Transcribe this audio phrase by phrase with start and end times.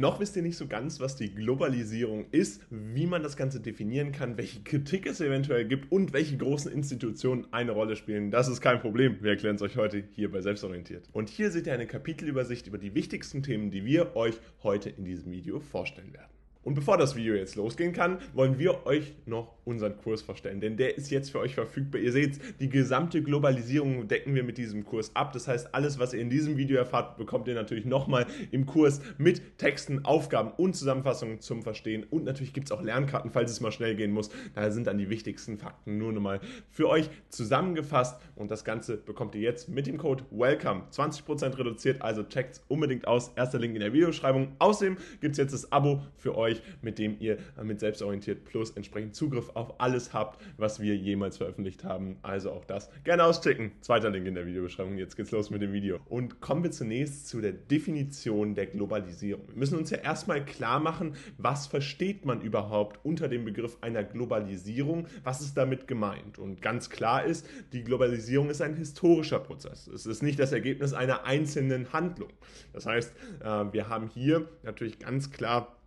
[0.00, 4.12] Noch wisst ihr nicht so ganz, was die Globalisierung ist, wie man das Ganze definieren
[4.12, 8.30] kann, welche Kritik es eventuell gibt und welche großen Institutionen eine Rolle spielen.
[8.30, 9.18] Das ist kein Problem.
[9.20, 11.10] Wir erklären es euch heute hier bei Selbstorientiert.
[11.12, 15.04] Und hier seht ihr eine Kapitelübersicht über die wichtigsten Themen, die wir euch heute in
[15.04, 16.29] diesem Video vorstellen werden.
[16.62, 20.76] Und bevor das Video jetzt losgehen kann, wollen wir euch noch unseren Kurs vorstellen, denn
[20.76, 22.00] der ist jetzt für euch verfügbar.
[22.02, 25.32] Ihr seht, die gesamte Globalisierung decken wir mit diesem Kurs ab.
[25.32, 29.00] Das heißt, alles, was ihr in diesem Video erfahrt, bekommt ihr natürlich nochmal im Kurs
[29.16, 32.04] mit Texten, Aufgaben und Zusammenfassungen zum Verstehen.
[32.10, 34.28] Und natürlich gibt es auch Lernkarten, falls es mal schnell gehen muss.
[34.54, 38.20] Da sind dann die wichtigsten Fakten nur nochmal für euch zusammengefasst.
[38.36, 42.02] Und das Ganze bekommt ihr jetzt mit dem Code WELCOME 20% reduziert.
[42.02, 43.32] Also checkt unbedingt aus.
[43.36, 44.48] Erster Link in der Videobeschreibung.
[44.58, 48.70] Außerdem gibt es jetzt das Abo für euch euch, mit dem ihr mit Selbstorientiert Plus
[48.70, 52.16] entsprechend Zugriff auf alles habt, was wir jemals veröffentlicht haben.
[52.22, 53.72] Also auch das gerne auschecken.
[53.80, 54.98] Zweiter Link in der Videobeschreibung.
[54.98, 55.98] Jetzt geht's los mit dem Video.
[56.08, 59.48] Und kommen wir zunächst zu der Definition der Globalisierung.
[59.48, 64.04] Wir müssen uns ja erstmal klar machen, was versteht man überhaupt unter dem Begriff einer
[64.04, 65.06] Globalisierung?
[65.24, 66.38] Was ist damit gemeint?
[66.38, 69.86] Und ganz klar ist, die Globalisierung ist ein historischer Prozess.
[69.88, 72.30] Es ist nicht das Ergebnis einer einzelnen Handlung.
[72.72, 75.79] Das heißt, äh, wir haben hier natürlich ganz klar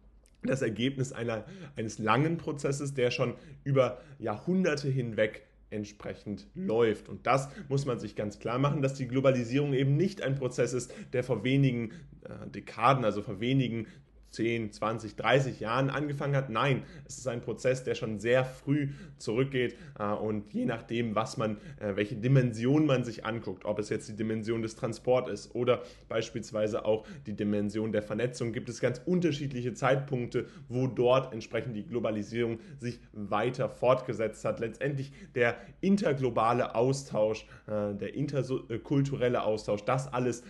[0.47, 7.09] das Ergebnis einer, eines langen Prozesses, der schon über Jahrhunderte hinweg entsprechend läuft.
[7.09, 10.73] Und das muss man sich ganz klar machen, dass die Globalisierung eben nicht ein Prozess
[10.73, 11.91] ist, der vor wenigen
[12.23, 13.87] äh, Dekaden, also vor wenigen
[14.33, 16.49] 10, 20, 30 Jahren angefangen hat.
[16.49, 21.37] Nein, es ist ein Prozess, der schon sehr früh zurückgeht äh, und je nachdem, was
[21.37, 25.55] man, äh, welche Dimension man sich anguckt, ob es jetzt die Dimension des Transports ist
[25.55, 31.75] oder beispielsweise auch die Dimension der Vernetzung, gibt es ganz unterschiedliche Zeitpunkte, wo dort entsprechend
[31.75, 34.59] die Globalisierung sich weiter fortgesetzt hat.
[34.59, 40.43] Letztendlich der interglobale Austausch, äh, der interkulturelle Austausch, das alles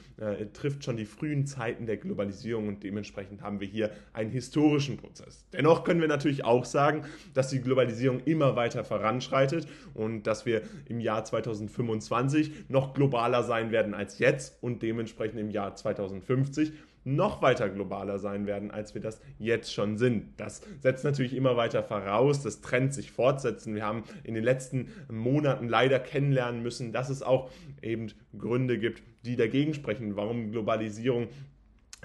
[0.53, 5.45] trifft schon die frühen Zeiten der Globalisierung und dementsprechend haben wir hier einen historischen Prozess.
[5.51, 10.61] Dennoch können wir natürlich auch sagen, dass die Globalisierung immer weiter voranschreitet und dass wir
[10.87, 16.71] im Jahr 2025 noch globaler sein werden als jetzt und dementsprechend im Jahr 2050
[17.05, 20.39] noch weiter globaler sein werden, als wir das jetzt schon sind.
[20.39, 23.75] Das setzt natürlich immer weiter voraus, das Trend sich fortsetzen.
[23.75, 27.49] Wir haben in den letzten Monaten leider kennenlernen müssen, dass es auch
[27.81, 31.27] eben Gründe gibt, die dagegen sprechen, warum Globalisierung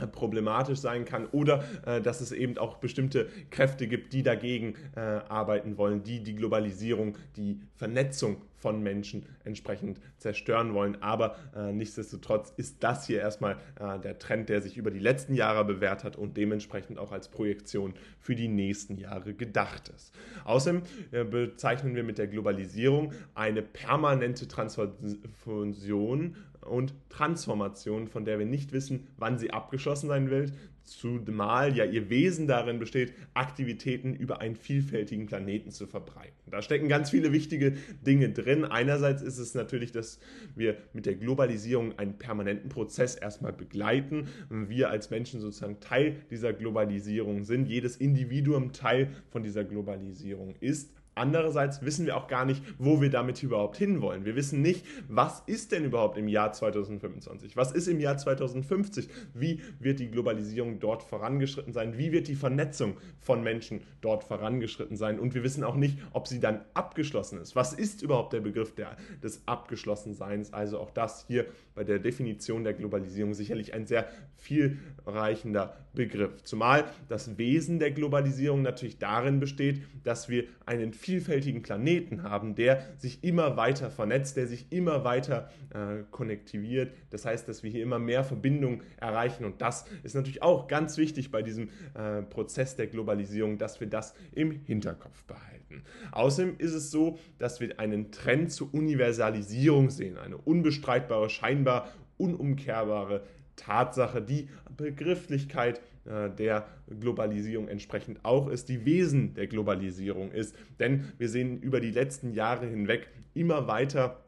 [0.06, 5.00] problematisch sein kann oder äh, dass es eben auch bestimmte Kräfte gibt, die dagegen äh,
[5.00, 11.00] arbeiten wollen, die die Globalisierung, die Vernetzung von Menschen entsprechend zerstören wollen.
[11.00, 15.34] Aber äh, nichtsdestotrotz ist das hier erstmal äh, der Trend, der sich über die letzten
[15.34, 20.12] Jahre bewährt hat und dementsprechend auch als Projektion für die nächsten Jahre gedacht ist.
[20.44, 20.82] Außerdem
[21.12, 26.36] äh, bezeichnen wir mit der Globalisierung eine permanente Transfusion
[26.70, 30.52] und Transformation, von der wir nicht wissen, wann sie abgeschlossen sein wird,
[30.88, 36.34] zumal ja ihr Wesen darin besteht, Aktivitäten über einen vielfältigen Planeten zu verbreiten.
[36.50, 37.74] Da stecken ganz viele wichtige
[38.06, 38.64] Dinge drin.
[38.64, 40.18] Einerseits ist es natürlich, dass
[40.54, 44.28] wir mit der Globalisierung einen permanenten Prozess erstmal begleiten.
[44.48, 50.92] Wir als Menschen sozusagen Teil dieser Globalisierung sind, jedes Individuum Teil von dieser Globalisierung ist.
[51.18, 54.24] Andererseits wissen wir auch gar nicht, wo wir damit überhaupt hinwollen.
[54.24, 57.56] Wir wissen nicht, was ist denn überhaupt im Jahr 2025?
[57.56, 59.08] Was ist im Jahr 2050?
[59.34, 61.98] Wie wird die Globalisierung dort vorangeschritten sein?
[61.98, 65.18] Wie wird die Vernetzung von Menschen dort vorangeschritten sein?
[65.18, 67.56] Und wir wissen auch nicht, ob sie dann abgeschlossen ist.
[67.56, 70.52] Was ist überhaupt der Begriff der, des Abgeschlossenseins?
[70.52, 76.42] Also auch das hier bei der Definition der Globalisierung sicherlich ein sehr vielreichender Begriff.
[76.44, 82.82] Zumal das Wesen der Globalisierung natürlich darin besteht, dass wir einen vielfältigen Planeten haben, der
[82.98, 86.92] sich immer weiter vernetzt, der sich immer weiter äh, konnektiviert.
[87.08, 90.98] Das heißt, dass wir hier immer mehr Verbindungen erreichen und das ist natürlich auch ganz
[90.98, 95.82] wichtig bei diesem äh, Prozess der Globalisierung, dass wir das im Hinterkopf behalten.
[96.12, 103.24] Außerdem ist es so, dass wir einen Trend zur Universalisierung sehen, eine unbestreitbare, scheinbar unumkehrbare
[103.56, 106.66] Tatsache, die Begrifflichkeit der
[107.00, 110.56] Globalisierung entsprechend auch ist, die Wesen der Globalisierung ist.
[110.78, 114.24] Denn wir sehen über die letzten Jahre hinweg immer weiter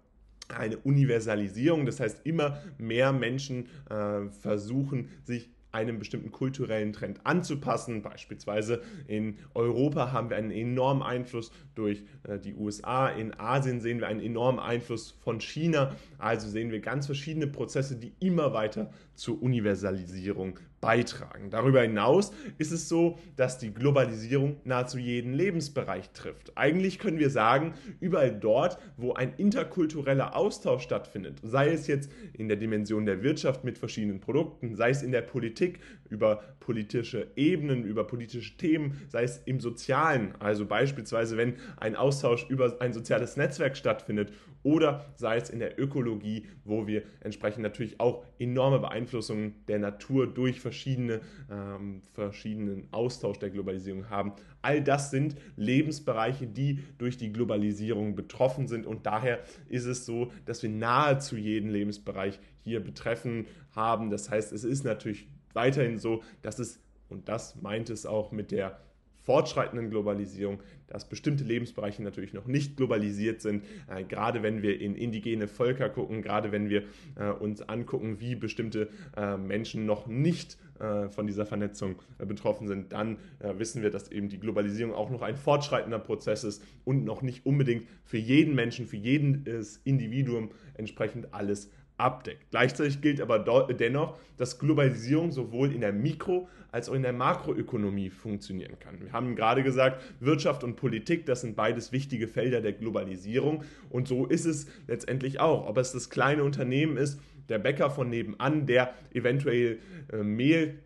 [0.48, 8.02] eine Universalisierung, das heißt immer mehr Menschen äh, versuchen sich einem bestimmten kulturellen Trend anzupassen.
[8.02, 14.00] Beispielsweise in Europa haben wir einen enormen Einfluss durch äh, die USA, in Asien sehen
[14.00, 15.94] wir einen enormen Einfluss von China.
[16.18, 21.50] Also sehen wir ganz verschiedene Prozesse, die immer weiter zur Universalisierung beitragen.
[21.50, 26.56] Darüber hinaus ist es so, dass die Globalisierung nahezu jeden Lebensbereich trifft.
[26.56, 32.48] Eigentlich können wir sagen, überall dort, wo ein interkultureller Austausch stattfindet, sei es jetzt in
[32.48, 37.84] der Dimension der Wirtschaft mit verschiedenen Produkten, sei es in der Politik über politische Ebenen,
[37.84, 43.36] über politische Themen, sei es im Sozialen, also beispielsweise wenn ein Austausch über ein soziales
[43.36, 49.54] Netzwerk stattfindet oder sei es in der Ökologie, wo wir entsprechend natürlich auch enorme Beeinflussungen
[49.68, 51.20] der Natur durch verschiedene,
[51.50, 54.32] ähm, verschiedenen Austausch der Globalisierung haben.
[54.62, 60.32] All das sind Lebensbereiche, die durch die Globalisierung betroffen sind und daher ist es so,
[60.44, 64.10] dass wir nahezu jeden Lebensbereich hier betreffen haben.
[64.10, 68.50] Das heißt, es ist natürlich weiterhin so, dass es, und das meint es auch mit
[68.50, 68.78] der
[69.22, 74.96] fortschreitenden Globalisierung, dass bestimmte Lebensbereiche natürlich noch nicht globalisiert sind, äh, gerade wenn wir in
[74.96, 76.82] indigene Völker gucken, gerade wenn wir
[77.16, 82.66] äh, uns angucken, wie bestimmte äh, Menschen noch nicht äh, von dieser Vernetzung äh, betroffen
[82.66, 86.62] sind, dann äh, wissen wir, dass eben die Globalisierung auch noch ein fortschreitender Prozess ist
[86.84, 91.70] und noch nicht unbedingt für jeden Menschen, für jedes Individuum entsprechend alles
[92.00, 92.50] abdeckt.
[92.50, 98.10] Gleichzeitig gilt aber dennoch, dass Globalisierung sowohl in der Mikro- als auch in der Makroökonomie
[98.10, 99.00] funktionieren kann.
[99.00, 104.06] Wir haben gerade gesagt, Wirtschaft und Politik, das sind beides wichtige Felder der Globalisierung und
[104.06, 105.66] so ist es letztendlich auch.
[105.68, 109.78] Ob es das kleine Unternehmen ist, der Bäcker von nebenan, der eventuell
[110.12, 110.78] äh, Mehl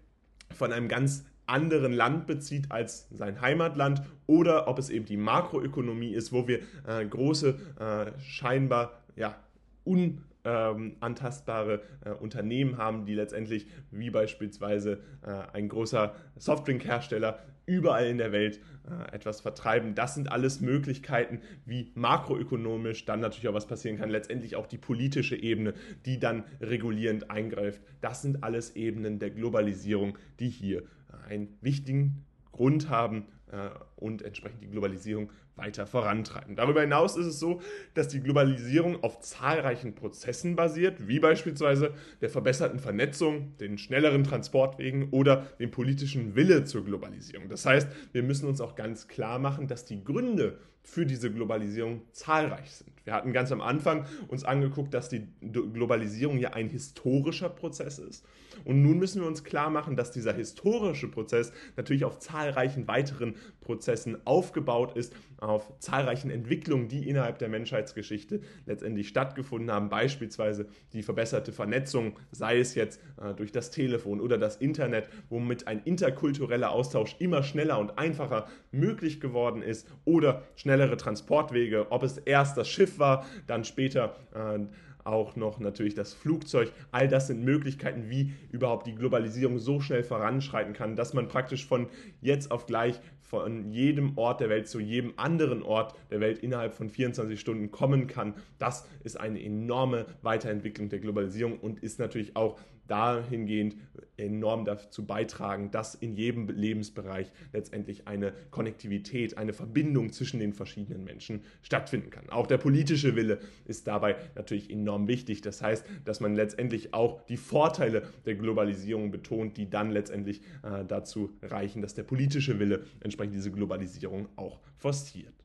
[0.54, 6.14] von einem ganz anderen Land bezieht als sein Heimatland oder ob es eben die Makroökonomie
[6.14, 9.36] ist, wo wir äh, große, äh, scheinbar ja,
[9.84, 18.06] un ähm, antastbare äh, Unternehmen haben, die letztendlich wie beispielsweise äh, ein großer Softdrinkhersteller überall
[18.06, 19.94] in der Welt äh, etwas vertreiben.
[19.94, 24.10] Das sind alles Möglichkeiten, wie makroökonomisch dann natürlich auch was passieren kann.
[24.10, 25.72] Letztendlich auch die politische Ebene,
[26.04, 27.80] die dann regulierend eingreift.
[28.00, 30.82] Das sind alles Ebenen der Globalisierung, die hier
[31.26, 36.56] einen wichtigen Grund haben äh, und entsprechend die Globalisierung weiter vorantreiben.
[36.56, 37.60] Darüber hinaus ist es so,
[37.94, 45.10] dass die Globalisierung auf zahlreichen Prozessen basiert, wie beispielsweise der verbesserten Vernetzung, den schnelleren Transportwegen
[45.10, 47.48] oder dem politischen Wille zur Globalisierung.
[47.48, 52.02] Das heißt, wir müssen uns auch ganz klar machen, dass die Gründe für diese Globalisierung
[52.12, 52.92] zahlreich sind.
[53.04, 58.24] Wir hatten ganz am Anfang uns angeguckt, dass die Globalisierung ja ein historischer Prozess ist.
[58.64, 63.34] Und nun müssen wir uns klar machen, dass dieser historische Prozess natürlich auf zahlreichen weiteren
[63.60, 69.88] Prozessen aufgebaut ist, auf zahlreichen Entwicklungen, die innerhalb der Menschheitsgeschichte letztendlich stattgefunden haben.
[69.88, 75.66] Beispielsweise die verbesserte Vernetzung, sei es jetzt äh, durch das Telefon oder das Internet, womit
[75.66, 78.46] ein interkultureller Austausch immer schneller und einfacher
[78.78, 84.60] möglich geworden ist oder schnellere Transportwege, ob es erst das Schiff war, dann später äh,
[85.04, 86.72] auch noch natürlich das Flugzeug.
[86.90, 91.66] All das sind Möglichkeiten, wie überhaupt die Globalisierung so schnell voranschreiten kann, dass man praktisch
[91.66, 91.88] von
[92.20, 96.74] jetzt auf gleich von jedem Ort der Welt zu jedem anderen Ort der Welt innerhalb
[96.74, 98.34] von 24 Stunden kommen kann.
[98.58, 103.76] Das ist eine enorme Weiterentwicklung der Globalisierung und ist natürlich auch dahingehend
[104.16, 111.04] enorm dazu beitragen, dass in jedem Lebensbereich letztendlich eine Konnektivität, eine Verbindung zwischen den verschiedenen
[111.04, 112.30] Menschen stattfinden kann.
[112.30, 115.40] Auch der politische Wille ist dabei natürlich enorm wichtig.
[115.40, 120.84] Das heißt, dass man letztendlich auch die Vorteile der Globalisierung betont, die dann letztendlich äh,
[120.84, 125.43] dazu reichen, dass der politische Wille entsprechend diese Globalisierung auch forciert.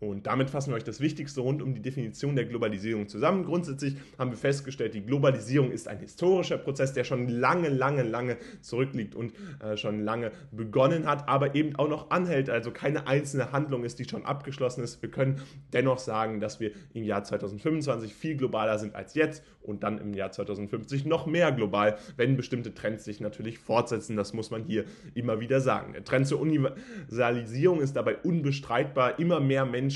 [0.00, 3.44] Und damit fassen wir euch das Wichtigste rund um die Definition der Globalisierung zusammen.
[3.44, 8.36] Grundsätzlich haben wir festgestellt, die Globalisierung ist ein historischer Prozess, der schon lange, lange, lange
[8.60, 12.48] zurückliegt und äh, schon lange begonnen hat, aber eben auch noch anhält.
[12.48, 15.02] Also keine einzelne Handlung ist, die schon abgeschlossen ist.
[15.02, 19.82] Wir können dennoch sagen, dass wir im Jahr 2025 viel globaler sind als jetzt und
[19.82, 24.16] dann im Jahr 2050 noch mehr global, wenn bestimmte Trends sich natürlich fortsetzen.
[24.16, 25.92] Das muss man hier immer wieder sagen.
[25.92, 29.18] Der Trend zur Universalisierung ist dabei unbestreitbar.
[29.18, 29.87] Immer mehr Menschen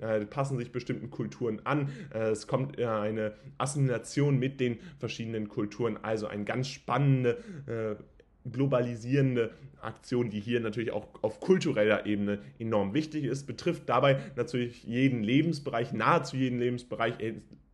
[0.00, 1.90] äh, passen sich bestimmten Kulturen an.
[2.12, 8.02] Äh, es kommt äh, eine Assimilation mit den verschiedenen Kulturen, also eine ganz spannende äh,
[8.50, 14.84] globalisierende Aktion, die hier natürlich auch auf kultureller Ebene enorm wichtig ist, betrifft dabei natürlich
[14.84, 17.14] jeden Lebensbereich, nahezu jeden Lebensbereich,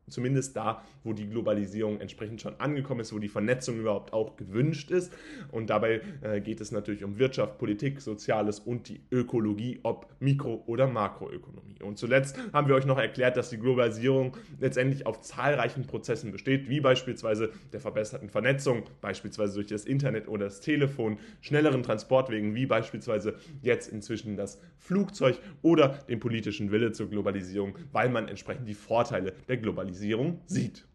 [0.09, 4.91] zumindest da, wo die Globalisierung entsprechend schon angekommen ist, wo die Vernetzung überhaupt auch gewünscht
[4.91, 5.13] ist.
[5.51, 10.63] Und dabei äh, geht es natürlich um Wirtschaft, Politik, Soziales und die Ökologie, ob Mikro-
[10.67, 11.83] oder Makroökonomie.
[11.83, 16.69] Und zuletzt haben wir euch noch erklärt, dass die Globalisierung letztendlich auf zahlreichen Prozessen besteht,
[16.69, 22.67] wie beispielsweise der verbesserten Vernetzung, beispielsweise durch das Internet oder das Telefon, schnelleren Transportwegen, wie
[22.67, 28.75] beispielsweise jetzt inzwischen das Flugzeug oder den politischen Wille zur Globalisierung, weil man entsprechend die
[28.75, 30.87] Vorteile der Globalisierung Globalisierung sieht.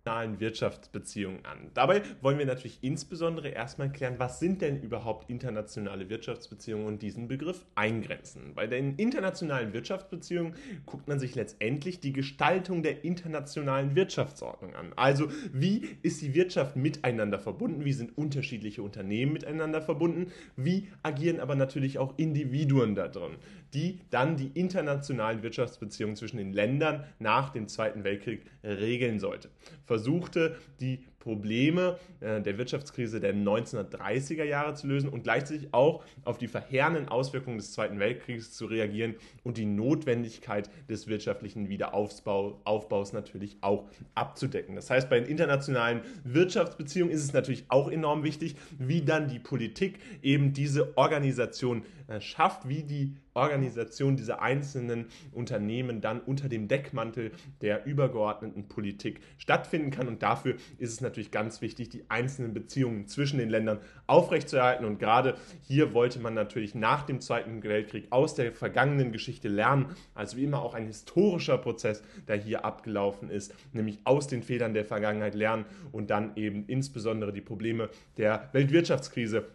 [0.00, 1.70] Internationalen Wirtschaftsbeziehungen an.
[1.74, 7.28] Dabei wollen wir natürlich insbesondere erstmal klären, was sind denn überhaupt internationale Wirtschaftsbeziehungen und diesen
[7.28, 8.54] Begriff eingrenzen.
[8.54, 10.54] Bei den internationalen Wirtschaftsbeziehungen
[10.86, 14.92] guckt man sich letztendlich die Gestaltung der internationalen Wirtschaftsordnung an.
[14.96, 21.40] Also wie ist die Wirtschaft miteinander verbunden, wie sind unterschiedliche Unternehmen miteinander verbunden, wie agieren
[21.40, 23.36] aber natürlich auch Individuen da drin,
[23.74, 29.50] die dann die internationalen Wirtschaftsbeziehungen zwischen den Ländern nach dem Zweiten Weltkrieg regeln sollte
[29.90, 36.38] versuchte, die Probleme äh, der Wirtschaftskrise der 1930er Jahre zu lösen und gleichzeitig auch auf
[36.38, 43.56] die verheerenden Auswirkungen des Zweiten Weltkriegs zu reagieren und die Notwendigkeit des wirtschaftlichen Wiederaufbaus natürlich
[43.62, 44.76] auch abzudecken.
[44.76, 49.40] Das heißt, bei den internationalen Wirtschaftsbeziehungen ist es natürlich auch enorm wichtig, wie dann die
[49.40, 56.68] Politik eben diese Organisation äh, schafft, wie die Organisation dieser einzelnen Unternehmen dann unter dem
[56.68, 57.32] Deckmantel
[57.62, 60.08] der übergeordneten Politik stattfinden kann.
[60.08, 64.84] Und dafür ist es natürlich ganz wichtig, die einzelnen Beziehungen zwischen den Ländern aufrechtzuerhalten.
[64.84, 69.86] Und gerade hier wollte man natürlich nach dem Zweiten Weltkrieg aus der vergangenen Geschichte lernen.
[70.14, 74.74] Also wie immer auch ein historischer Prozess, der hier abgelaufen ist, nämlich aus den Fehlern
[74.74, 79.46] der Vergangenheit lernen und dann eben insbesondere die Probleme der Weltwirtschaftskrise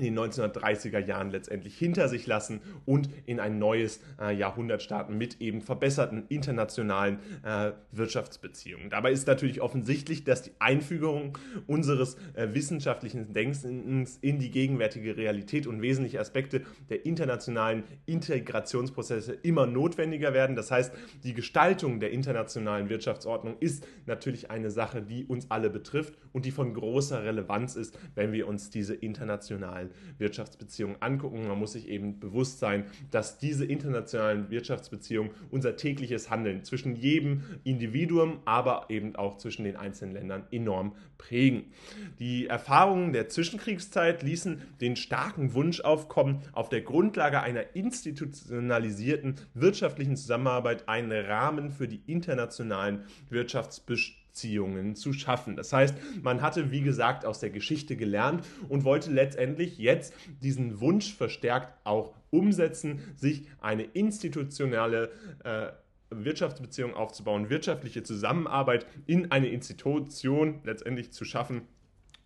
[0.00, 5.18] in den 1930er Jahren letztendlich hinter sich lassen und in ein neues äh, Jahrhundert starten
[5.18, 8.90] mit eben verbesserten internationalen äh, Wirtschaftsbeziehungen.
[8.90, 11.36] Dabei ist natürlich offensichtlich, dass die Einfügung
[11.66, 19.66] unseres äh, wissenschaftlichen Denkens in die gegenwärtige Realität und wesentliche Aspekte der internationalen Integrationsprozesse immer
[19.66, 20.56] notwendiger werden.
[20.56, 20.92] Das heißt,
[21.24, 26.50] die Gestaltung der internationalen Wirtschaftsordnung ist natürlich eine Sache, die uns alle betrifft und die
[26.50, 31.46] von großer Relevanz ist, wenn wir uns diese internationalen internationalen Wirtschaftsbeziehungen angucken.
[31.46, 37.42] Man muss sich eben bewusst sein, dass diese internationalen Wirtschaftsbeziehungen unser tägliches Handeln zwischen jedem
[37.64, 41.72] Individuum, aber eben auch zwischen den einzelnen Ländern enorm prägen.
[42.18, 50.16] Die Erfahrungen der Zwischenkriegszeit ließen den starken Wunsch aufkommen, auf der Grundlage einer institutionalisierten wirtschaftlichen
[50.16, 55.56] Zusammenarbeit einen Rahmen für die internationalen Wirtschaftsbeziehungen Beziehungen zu schaffen.
[55.56, 60.80] Das heißt, man hatte, wie gesagt, aus der Geschichte gelernt und wollte letztendlich jetzt diesen
[60.80, 65.10] Wunsch verstärkt auch umsetzen, sich eine institutionelle
[65.44, 65.68] äh,
[66.10, 71.62] Wirtschaftsbeziehung aufzubauen, wirtschaftliche Zusammenarbeit in eine Institution letztendlich zu schaffen.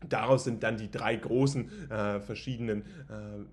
[0.06, 3.44] Daraus sind dann die drei großen äh, verschiedenen äh,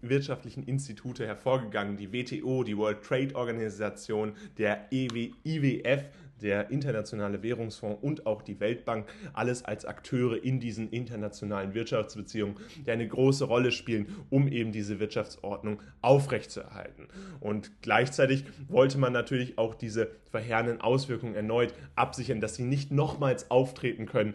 [0.00, 6.04] wirtschaftlichen Institute hervorgegangen, die WTO, die World Trade Organization, der EW, IWF,
[6.42, 12.90] der Internationale Währungsfonds und auch die Weltbank, alles als Akteure in diesen internationalen Wirtschaftsbeziehungen, die
[12.90, 17.08] eine große Rolle spielen, um eben diese Wirtschaftsordnung aufrechtzuerhalten.
[17.40, 23.50] Und gleichzeitig wollte man natürlich auch diese verheerenden Auswirkungen erneut absichern, dass sie nicht nochmals
[23.50, 24.34] auftreten können.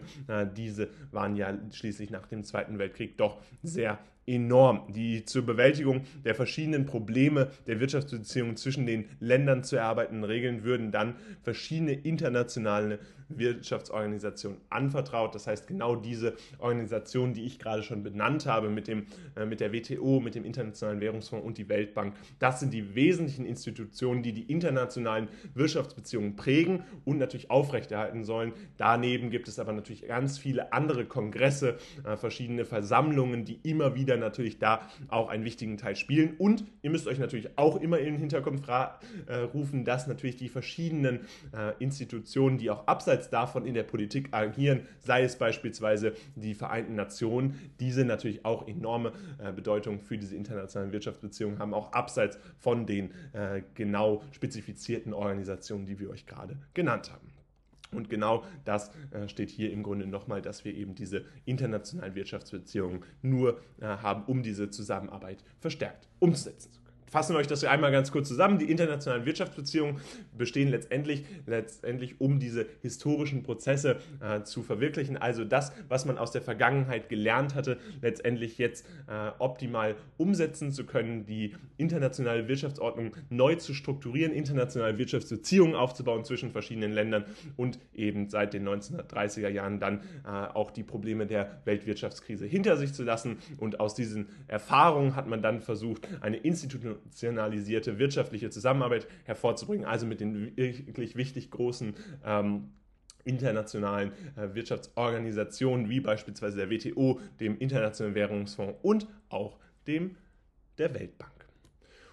[0.56, 4.92] Diese waren ja schließlich nach dem Zweiten Weltkrieg doch sehr enorm.
[4.92, 10.92] Die zur Bewältigung der verschiedenen Probleme der Wirtschaftsbeziehungen zwischen den Ländern zu erarbeitenden Regeln würden
[10.92, 15.34] dann verschiedene internationale Wirtschaftsorganisationen anvertraut.
[15.34, 19.06] Das heißt, genau diese Organisationen, die ich gerade schon benannt habe, mit, dem,
[19.36, 23.44] äh, mit der WTO, mit dem Internationalen Währungsfonds und die Weltbank, das sind die wesentlichen
[23.44, 28.52] Institutionen, die die internationalen Wirtschaftsbeziehungen prägen und natürlich aufrechterhalten sollen.
[28.76, 34.16] Daneben gibt es aber natürlich ganz viele andere Kongresse, äh, verschiedene Versammlungen, die immer wieder
[34.16, 36.34] natürlich da auch einen wichtigen Teil spielen.
[36.38, 40.48] Und ihr müsst euch natürlich auch immer in den Hinterkopf äh, rufen, dass natürlich die
[40.48, 41.20] verschiedenen
[41.78, 47.72] Institutionen, die auch abseits davon in der Politik agieren, sei es beispielsweise die Vereinten Nationen,
[47.80, 53.10] diese natürlich auch enorme äh, Bedeutung für diese internationalen Wirtschaftsbeziehungen haben, auch abseits von den
[53.32, 57.32] äh, genau spezifizierten Organisationen, die wir euch gerade genannt haben.
[57.90, 63.04] Und genau das äh, steht hier im Grunde nochmal, dass wir eben diese internationalen Wirtschaftsbeziehungen
[63.22, 66.77] nur äh, haben, um diese Zusammenarbeit verstärkt umzusetzen
[67.10, 68.58] fassen wir euch das einmal ganz kurz zusammen.
[68.58, 70.00] Die internationalen Wirtschaftsbeziehungen
[70.36, 75.16] bestehen letztendlich, letztendlich um diese historischen Prozesse äh, zu verwirklichen.
[75.16, 80.84] Also das, was man aus der Vergangenheit gelernt hatte, letztendlich jetzt äh, optimal umsetzen zu
[80.84, 87.24] können, die internationale Wirtschaftsordnung neu zu strukturieren, internationale Wirtschaftsbeziehungen aufzubauen zwischen verschiedenen Ländern
[87.56, 92.92] und eben seit den 1930er Jahren dann äh, auch die Probleme der Weltwirtschaftskrise hinter sich
[92.92, 93.38] zu lassen.
[93.58, 100.06] Und aus diesen Erfahrungen hat man dann versucht, eine Institution institutionalisierte wirtschaftliche Zusammenarbeit hervorzubringen, also
[100.06, 102.72] mit den wirklich wichtig großen ähm,
[103.24, 110.16] internationalen äh, Wirtschaftsorganisationen wie beispielsweise der WTO, dem Internationalen Währungsfonds und auch dem
[110.78, 111.37] der Weltbank.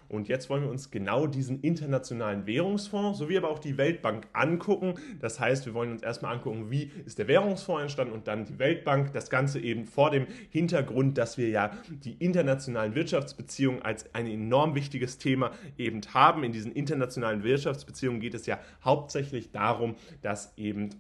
[0.08, 4.96] Und jetzt wollen wir uns genau diesen internationalen Währungsfonds sowie aber auch die Weltbank angucken.
[5.20, 8.60] Das heißt, wir wollen uns erstmal angucken, wie ist der Währungsfonds entstanden und dann die
[8.60, 9.14] Weltbank.
[9.14, 14.76] Das Ganze eben vor dem Hintergrund, dass wir ja die internationalen Wirtschaftsbeziehungen als ein enorm
[14.76, 16.44] wichtiges Thema eben haben.
[16.44, 20.92] In diesen internationalen Wirtschaftsbeziehungen geht es ja hauptsächlich darum, dass eben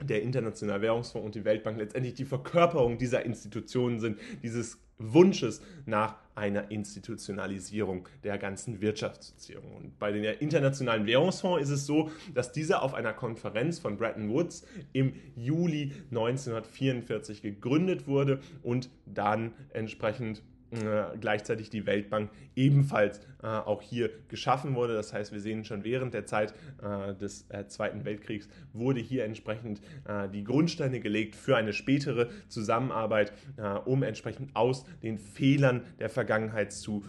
[0.00, 6.16] der Internationale Währungsfonds und die Weltbank letztendlich die Verkörperung dieser Institutionen sind, dieses Wunsches nach
[6.38, 9.72] einer Institutionalisierung der ganzen Wirtschaftsbeziehungen.
[9.72, 14.30] Und bei dem Internationalen Währungsfonds ist es so, dass dieser auf einer Konferenz von Bretton
[14.30, 23.46] Woods im Juli 1944 gegründet wurde und dann entsprechend äh, gleichzeitig die Weltbank ebenfalls äh,
[23.46, 24.94] auch hier geschaffen wurde.
[24.94, 29.24] Das heißt, wir sehen schon während der Zeit äh, des äh, Zweiten Weltkriegs wurde hier
[29.24, 35.82] entsprechend äh, die Grundsteine gelegt für eine spätere Zusammenarbeit, äh, um entsprechend aus den Fehlern
[35.98, 37.04] der Vergangenheit zu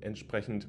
[0.00, 0.68] entsprechend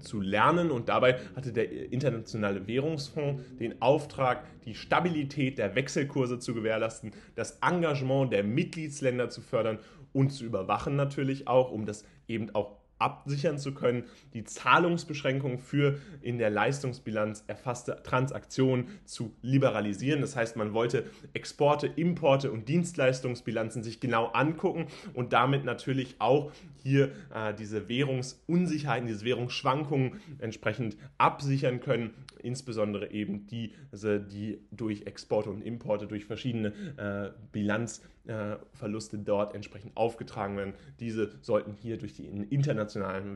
[0.00, 6.54] zu lernen und dabei hatte der Internationale Währungsfonds den Auftrag, die Stabilität der Wechselkurse zu
[6.54, 9.78] gewährleisten, das Engagement der Mitgliedsländer zu fördern
[10.16, 15.98] und zu überwachen natürlich auch, um das eben auch absichern zu können, die Zahlungsbeschränkungen für
[16.22, 20.20] in der Leistungsbilanz erfasste Transaktionen zu liberalisieren.
[20.20, 26.52] Das heißt, man wollte Exporte, Importe und Dienstleistungsbilanzen sich genau angucken und damit natürlich auch
[26.82, 35.50] hier äh, diese Währungsunsicherheiten, diese Währungsschwankungen entsprechend absichern können, insbesondere eben diese, die durch Exporte
[35.50, 40.74] und Importe, durch verschiedene äh, Bilanzverluste dort entsprechend aufgetragen werden.
[41.00, 42.85] Diese sollten hier durch den internationalen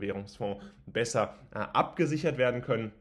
[0.01, 2.91] Währungsfonds besser äh, abgesichert werden können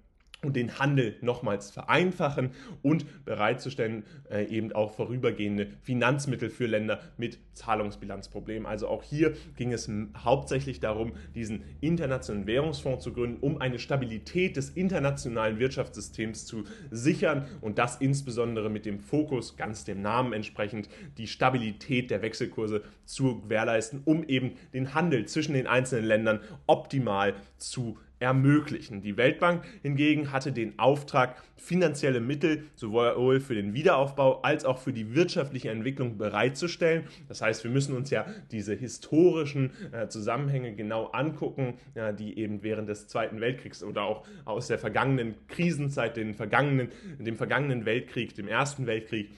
[0.42, 2.50] und den Handel nochmals vereinfachen
[2.82, 8.66] und bereitzustellen, äh, eben auch vorübergehende Finanzmittel für Länder mit Zahlungsbilanzproblemen.
[8.66, 14.56] Also auch hier ging es hauptsächlich darum, diesen internationalen Währungsfonds zu gründen, um eine Stabilität
[14.56, 20.88] des internationalen Wirtschaftssystems zu sichern und das insbesondere mit dem Fokus, ganz dem Namen entsprechend,
[21.18, 27.34] die Stabilität der Wechselkurse zu gewährleisten, um eben den Handel zwischen den einzelnen Ländern optimal
[27.58, 29.02] zu ermöglichen.
[29.02, 34.92] Die Weltbank hingegen hatte den Auftrag, finanzielle Mittel sowohl für den Wiederaufbau als auch für
[34.92, 37.04] die wirtschaftliche Entwicklung bereitzustellen.
[37.28, 41.74] Das heißt, wir müssen uns ja diese historischen äh, Zusammenhänge genau angucken,
[42.18, 47.36] die eben während des Zweiten Weltkriegs oder auch aus der vergangenen Krisenzeit, den vergangenen, dem
[47.36, 49.30] vergangenen Weltkrieg, dem Ersten Weltkrieg,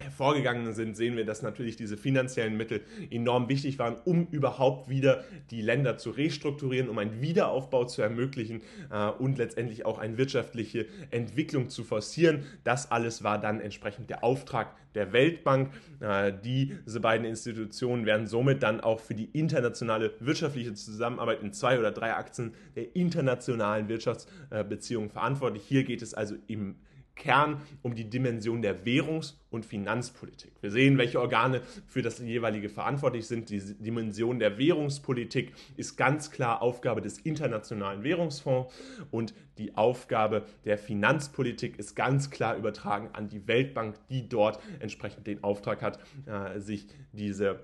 [0.00, 5.24] hervorgegangen sind, sehen wir, dass natürlich diese finanziellen Mittel enorm wichtig waren, um überhaupt wieder
[5.50, 10.86] die Länder zu restrukturieren, um einen Wiederaufbau zu ermöglichen äh, und letztendlich auch eine wirtschaftliche
[11.10, 12.44] Entwicklung zu forcieren.
[12.64, 15.70] Das alles war dann entsprechend der Auftrag der Weltbank.
[16.00, 21.78] Äh, diese beiden Institutionen werden somit dann auch für die internationale wirtschaftliche Zusammenarbeit in zwei
[21.78, 25.62] oder drei Achsen der internationalen Wirtschaftsbeziehungen verantwortlich.
[25.64, 26.76] Hier geht es also im
[27.14, 30.52] Kern um die Dimension der Währungs- und Finanzpolitik.
[30.60, 33.50] Wir sehen, welche Organe für das jeweilige verantwortlich sind.
[33.50, 38.72] Die Dimension der Währungspolitik ist ganz klar Aufgabe des Internationalen Währungsfonds
[39.10, 45.26] und die Aufgabe der Finanzpolitik ist ganz klar übertragen an die Weltbank, die dort entsprechend
[45.26, 47.60] den Auftrag hat, äh, sich diese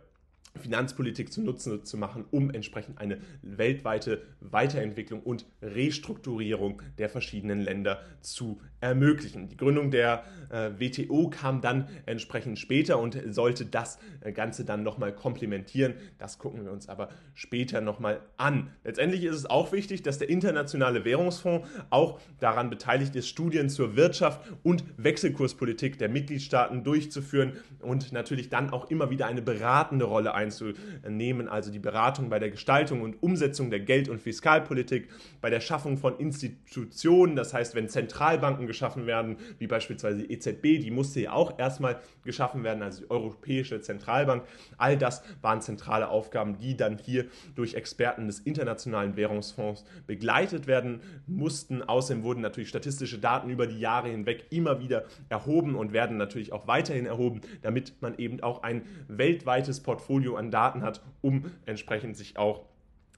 [0.59, 8.61] Finanzpolitik zunutze zu machen, um entsprechend eine weltweite Weiterentwicklung und Restrukturierung der verschiedenen Länder zu
[8.81, 9.49] ermöglichen.
[9.49, 14.83] Die Gründung der äh, WTO kam dann entsprechend später und sollte das äh, Ganze dann
[14.83, 15.95] nochmal komplementieren.
[16.19, 18.71] Das gucken wir uns aber später nochmal an.
[18.85, 23.97] Letztendlich ist es auch wichtig, dass der Internationale Währungsfonds auch daran beteiligt ist, Studien zur
[23.97, 30.35] Wirtschaft und Wechselkurspolitik der Mitgliedstaaten durchzuführen und natürlich dann auch immer wieder eine beratende Rolle
[30.35, 35.09] einzunehmen einzunehmen, also die Beratung bei der Gestaltung und Umsetzung der Geld- und Fiskalpolitik,
[35.40, 40.80] bei der Schaffung von Institutionen, das heißt, wenn Zentralbanken geschaffen werden, wie beispielsweise die EZB,
[40.80, 44.44] die musste ja auch erstmal geschaffen werden, also die Europäische Zentralbank,
[44.78, 51.00] all das waren zentrale Aufgaben, die dann hier durch Experten des Internationalen Währungsfonds begleitet werden
[51.26, 51.82] mussten.
[51.82, 56.52] Außerdem wurden natürlich statistische Daten über die Jahre hinweg immer wieder erhoben und werden natürlich
[56.52, 62.16] auch weiterhin erhoben, damit man eben auch ein weltweites Portfolio an Daten hat, um entsprechend
[62.16, 62.66] sich auch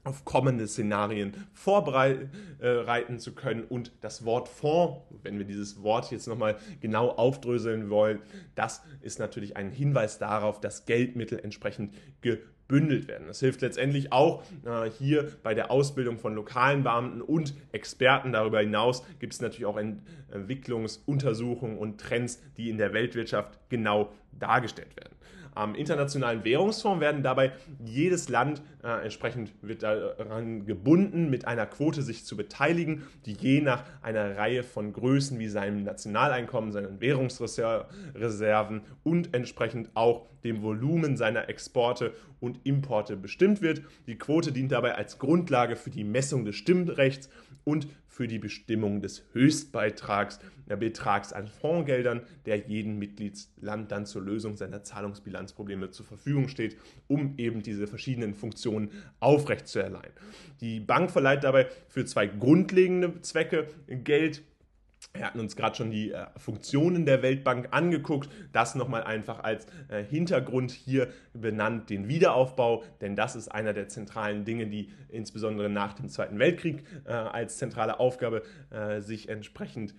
[0.04, 3.64] auf kommende Szenarien vorbereiten zu können.
[3.64, 8.20] Und das Wort Fonds, wenn wir dieses Wort jetzt nochmal genau aufdröseln wollen,
[8.54, 13.26] das ist natürlich ein Hinweis darauf, dass Geldmittel entsprechend gebündelt werden.
[13.26, 18.32] Das hilft letztendlich auch äh, hier bei der Ausbildung von lokalen Beamten und Experten.
[18.32, 19.78] Darüber hinaus gibt es natürlich auch
[20.30, 25.17] Entwicklungsuntersuchungen und Trends, die in der Weltwirtschaft genau dargestellt werden.
[25.58, 27.50] Am Internationalen Währungsfonds werden dabei
[27.84, 33.60] jedes Land äh, entsprechend wird daran gebunden, mit einer Quote sich zu beteiligen, die je
[33.60, 41.16] nach einer Reihe von Größen wie seinem Nationaleinkommen, seinen Währungsreserven und entsprechend auch dem Volumen
[41.16, 43.82] seiner Exporte und Importe bestimmt wird.
[44.06, 47.28] Die Quote dient dabei als Grundlage für die Messung des Stimmrechts
[47.64, 47.88] und
[48.18, 54.56] für die Bestimmung des Höchstbeitrags, der Betrags an Fondsgeldern, der jedem Mitgliedsland dann zur Lösung
[54.56, 56.76] seiner Zahlungsbilanzprobleme zur Verfügung steht,
[57.06, 60.10] um eben diese verschiedenen Funktionen aufrechtzuerleihen.
[60.60, 64.42] Die Bank verleiht dabei für zwei grundlegende Zwecke Geld
[65.14, 68.30] wir hatten uns gerade schon die äh, Funktionen der Weltbank angeguckt.
[68.52, 73.88] Das nochmal einfach als äh, Hintergrund hier benannt, den Wiederaufbau, denn das ist einer der
[73.88, 79.94] zentralen Dinge, die insbesondere nach dem Zweiten Weltkrieg äh, als zentrale Aufgabe äh, sich entsprechend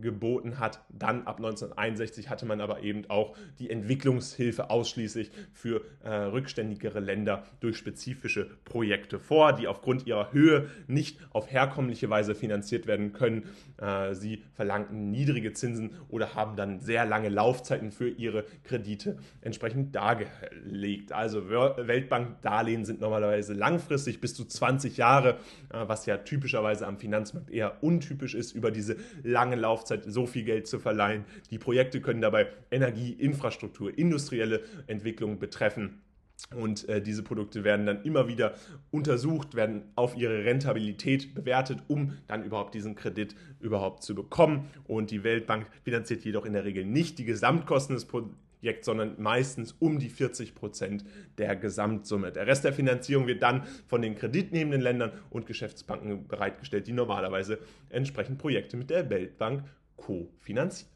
[0.00, 0.80] geboten hat.
[0.90, 7.44] Dann ab 1961 hatte man aber eben auch die Entwicklungshilfe ausschließlich für äh, rückständigere Länder
[7.60, 13.44] durch spezifische Projekte vor, die aufgrund ihrer Höhe nicht auf herkömmliche Weise finanziert werden können.
[13.78, 19.94] Äh, sie verlangten niedrige Zinsen oder haben dann sehr lange Laufzeiten für ihre Kredite entsprechend
[19.94, 21.12] dargelegt.
[21.12, 25.38] Also Weltbankdarlehen sind normalerweise langfristig bis zu 20 Jahre,
[25.70, 30.44] äh, was ja typischerweise am Finanzmarkt eher untypisch ist, über diese lange Laufzeit so viel
[30.44, 31.24] Geld zu verleihen.
[31.50, 36.02] Die Projekte können dabei Energie, Infrastruktur, industrielle Entwicklung betreffen.
[36.54, 38.54] Und äh, diese Produkte werden dann immer wieder
[38.90, 44.68] untersucht, werden auf ihre Rentabilität bewertet, um dann überhaupt diesen Kredit überhaupt zu bekommen.
[44.84, 49.14] Und die Weltbank finanziert jedoch in der Regel nicht die Gesamtkosten des Projekts Objekt, sondern
[49.18, 51.04] meistens um die 40 Prozent
[51.38, 52.32] der Gesamtsumme.
[52.32, 57.60] Der Rest der Finanzierung wird dann von den kreditnehmenden Ländern und Geschäftsbanken bereitgestellt, die normalerweise
[57.90, 59.62] entsprechend Projekte mit der Weltbank
[59.94, 60.95] kofinanzieren.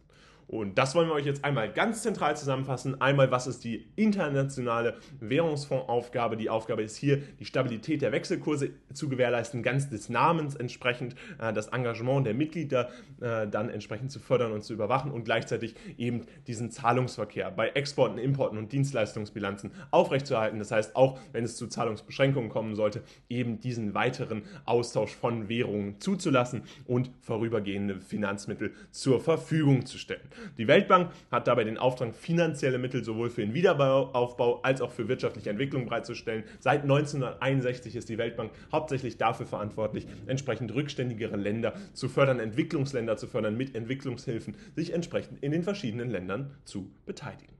[0.50, 3.00] Und das wollen wir euch jetzt einmal ganz zentral zusammenfassen.
[3.00, 6.36] Einmal, was ist die internationale Währungsfondsaufgabe?
[6.36, 11.52] Die Aufgabe ist hier, die Stabilität der Wechselkurse zu gewährleisten, ganz des Namens entsprechend, äh,
[11.52, 12.88] das Engagement der Mitglieder
[13.20, 18.18] äh, dann entsprechend zu fördern und zu überwachen und gleichzeitig eben diesen Zahlungsverkehr bei Exporten,
[18.18, 20.58] Importen und Dienstleistungsbilanzen aufrechtzuerhalten.
[20.58, 26.00] Das heißt, auch wenn es zu Zahlungsbeschränkungen kommen sollte, eben diesen weiteren Austausch von Währungen
[26.00, 30.28] zuzulassen und vorübergehende Finanzmittel zur Verfügung zu stellen.
[30.58, 35.08] Die Weltbank hat dabei den Auftrag, finanzielle Mittel sowohl für den Wiederaufbau als auch für
[35.08, 36.44] wirtschaftliche Entwicklung bereitzustellen.
[36.58, 43.26] Seit 1961 ist die Weltbank hauptsächlich dafür verantwortlich, entsprechend rückständigere Länder zu fördern, Entwicklungsländer zu
[43.26, 47.59] fördern, mit Entwicklungshilfen sich entsprechend in den verschiedenen Ländern zu beteiligen.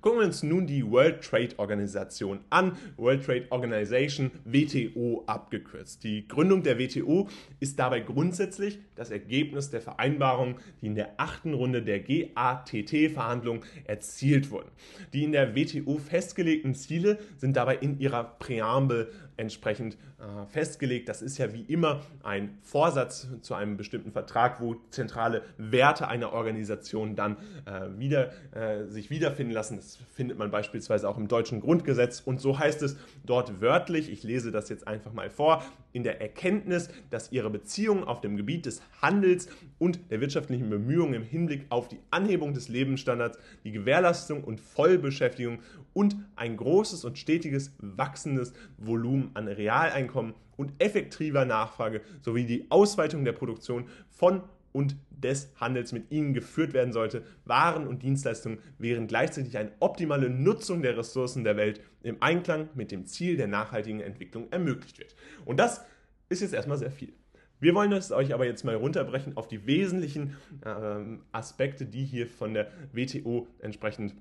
[0.00, 2.78] Gucken wir uns nun die World Trade Organization an.
[2.96, 6.02] World Trade Organization, WTO abgekürzt.
[6.04, 11.52] Die Gründung der WTO ist dabei grundsätzlich das Ergebnis der Vereinbarungen, die in der achten
[11.52, 14.70] Runde der GATT-Verhandlungen erzielt wurden.
[15.12, 21.08] Die in der WTO festgelegten Ziele sind dabei in ihrer Präambel entsprechend äh, festgelegt.
[21.08, 26.32] Das ist ja wie immer ein Vorsatz zu einem bestimmten Vertrag, wo zentrale Werte einer
[26.32, 29.76] Organisation dann äh, wieder, äh, sich wiederfinden lassen.
[29.76, 32.20] Das findet man beispielsweise auch im deutschen Grundgesetz.
[32.20, 36.20] Und so heißt es dort wörtlich, ich lese das jetzt einfach mal vor, in der
[36.20, 39.48] Erkenntnis, dass ihre Beziehungen auf dem Gebiet des Handels
[39.78, 45.60] und der wirtschaftlichen Bemühungen im Hinblick auf die Anhebung des Lebensstandards, die Gewährleistung und Vollbeschäftigung
[45.92, 53.24] und ein großes und stetiges wachsendes Volumen an Realeinkommen und effektiver Nachfrage sowie die Ausweitung
[53.24, 57.24] der Produktion von und des Handels mit ihnen geführt werden sollte.
[57.44, 62.92] Waren und Dienstleistungen wären gleichzeitig eine optimale Nutzung der Ressourcen der Welt im Einklang mit
[62.92, 65.14] dem Ziel der nachhaltigen Entwicklung ermöglicht wird.
[65.44, 65.84] Und das
[66.28, 67.12] ist jetzt erstmal sehr viel.
[67.58, 72.26] Wir wollen es euch aber jetzt mal runterbrechen auf die wesentlichen ähm, Aspekte, die hier
[72.26, 74.14] von der WTO entsprechend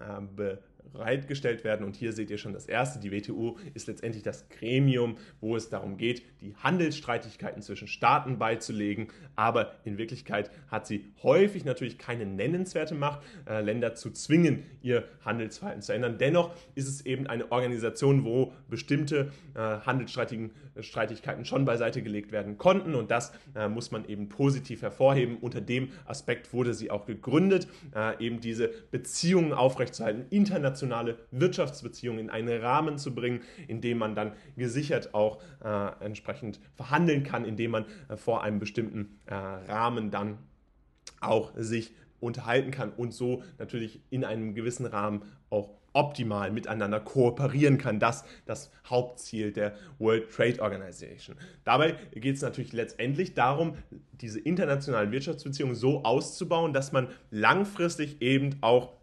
[0.00, 0.56] äh,
[0.94, 1.84] bereitgestellt werden.
[1.84, 2.98] Und hier seht ihr schon das erste.
[2.98, 9.08] Die WTO ist letztendlich das Gremium, wo es darum geht, die Handelsstreitigkeiten zwischen Staaten beizulegen.
[9.36, 15.04] Aber in Wirklichkeit hat sie häufig natürlich keine nennenswerte Macht, äh, Länder zu zwingen, ihr
[15.24, 16.16] Handelsverhalten zu ändern.
[16.18, 22.94] Dennoch ist es eben eine Organisation, wo bestimmte äh, Handelsstreitigkeiten schon beiseite gelegt werden konnten.
[22.94, 25.38] Und das äh, muss man eben positiv hervorheben.
[25.38, 32.20] Unter dem Aspekt wurde sie auch gegründet, äh, eben diese Beziehungen aufrechtzuerhalten, international internationale Wirtschaftsbeziehungen
[32.20, 37.44] in einen Rahmen zu bringen, in dem man dann gesichert auch äh, entsprechend verhandeln kann,
[37.44, 40.38] indem man äh, vor einem bestimmten äh, Rahmen dann
[41.20, 47.78] auch sich unterhalten kann und so natürlich in einem gewissen Rahmen auch optimal miteinander kooperieren
[47.78, 48.00] kann.
[48.00, 51.36] Das das Hauptziel der World Trade Organization.
[51.64, 53.76] Dabei geht es natürlich letztendlich darum,
[54.12, 58.94] diese internationalen Wirtschaftsbeziehungen so auszubauen, dass man langfristig eben auch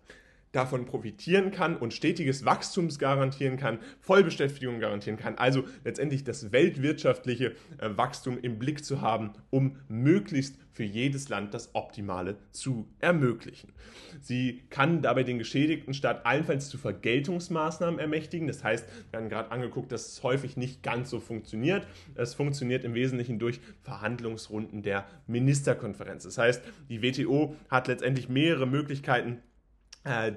[0.52, 7.56] davon profitieren kann und stetiges Wachstums garantieren kann, Vollbeschäftigung garantieren kann, also letztendlich das weltwirtschaftliche
[7.78, 13.74] äh, Wachstum im Blick zu haben, um möglichst für jedes Land das Optimale zu ermöglichen.
[14.22, 18.48] Sie kann dabei den geschädigten Staat allenfalls zu Vergeltungsmaßnahmen ermächtigen.
[18.48, 21.88] Das heißt, wir haben gerade angeguckt, dass es häufig nicht ganz so funktioniert.
[22.16, 26.24] Es funktioniert im Wesentlichen durch Verhandlungsrunden der Ministerkonferenz.
[26.24, 29.40] Das heißt, die WTO hat letztendlich mehrere Möglichkeiten,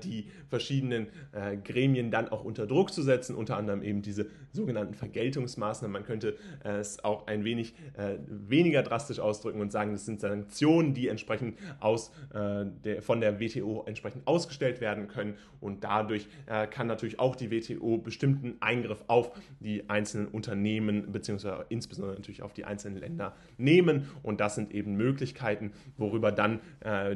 [0.03, 4.95] die verschiedenen äh, Gremien dann auch unter Druck zu setzen, unter anderem eben diese sogenannten
[4.95, 5.93] Vergeltungsmaßnahmen.
[5.93, 10.21] Man könnte äh, es auch ein wenig äh, weniger drastisch ausdrücken und sagen, das sind
[10.21, 16.29] Sanktionen, die entsprechend aus, äh, der, von der WTO entsprechend ausgestellt werden können und dadurch
[16.47, 22.43] äh, kann natürlich auch die WTO bestimmten Eingriff auf die einzelnen Unternehmen beziehungsweise insbesondere natürlich
[22.43, 26.61] auf die einzelnen Länder nehmen und das sind eben Möglichkeiten, worüber dann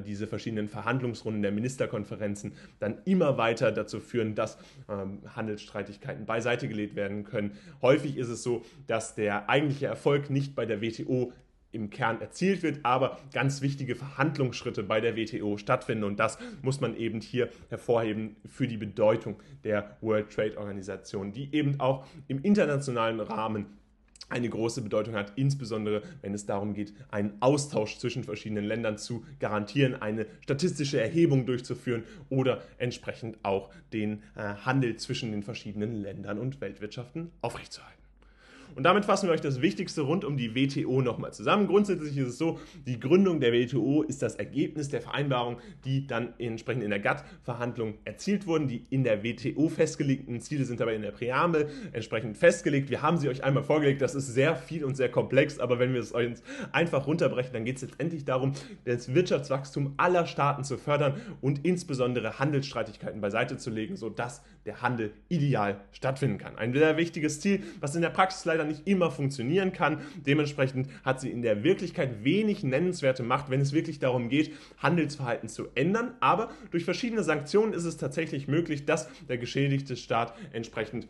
[0.07, 6.69] diese verschiedenen Verhandlungsrunden der Ministerkonferenz Grenzen dann immer weiter dazu führen, dass ähm, Handelsstreitigkeiten beiseite
[6.69, 7.57] gelegt werden können.
[7.83, 11.33] Häufig ist es so, dass der eigentliche Erfolg nicht bei der WTO
[11.71, 16.81] im Kern erzielt wird, aber ganz wichtige Verhandlungsschritte bei der WTO stattfinden und das muss
[16.81, 22.43] man eben hier hervorheben für die Bedeutung der World Trade Organization, die eben auch im
[22.43, 23.67] internationalen Rahmen
[24.29, 29.25] eine große Bedeutung hat, insbesondere wenn es darum geht, einen Austausch zwischen verschiedenen Ländern zu
[29.41, 36.39] garantieren, eine statistische Erhebung durchzuführen oder entsprechend auch den äh, Handel zwischen den verschiedenen Ländern
[36.39, 37.98] und Weltwirtschaften aufrechtzuerhalten.
[38.75, 41.67] Und damit fassen wir euch das Wichtigste rund um die WTO nochmal zusammen.
[41.67, 46.35] Grundsätzlich ist es so, die Gründung der WTO ist das Ergebnis der Vereinbarung, die dann
[46.39, 48.69] entsprechend in der GATT-Verhandlung erzielt wurden.
[48.69, 52.91] Die in der WTO festgelegten Ziele sind dabei in der Präambel entsprechend festgelegt.
[52.91, 54.03] Wir haben sie euch einmal vorgelegt.
[54.03, 56.29] Das ist sehr viel und sehr komplex, aber wenn wir es euch
[56.73, 58.53] einfach runterbrechen, dann geht es letztendlich darum,
[58.85, 65.13] das Wirtschaftswachstum aller Staaten zu fördern und insbesondere Handelsstreitigkeiten beiseite zu legen, sodass der Handel
[65.29, 66.57] ideal stattfinden kann.
[66.57, 70.03] Ein sehr wichtiges Ziel, was in der Praxis leider nicht immer funktionieren kann.
[70.27, 75.49] Dementsprechend hat sie in der Wirklichkeit wenig nennenswerte Macht, wenn es wirklich darum geht, Handelsverhalten
[75.49, 76.13] zu ändern.
[76.21, 81.09] Aber durch verschiedene Sanktionen ist es tatsächlich möglich, dass der geschädigte Staat entsprechend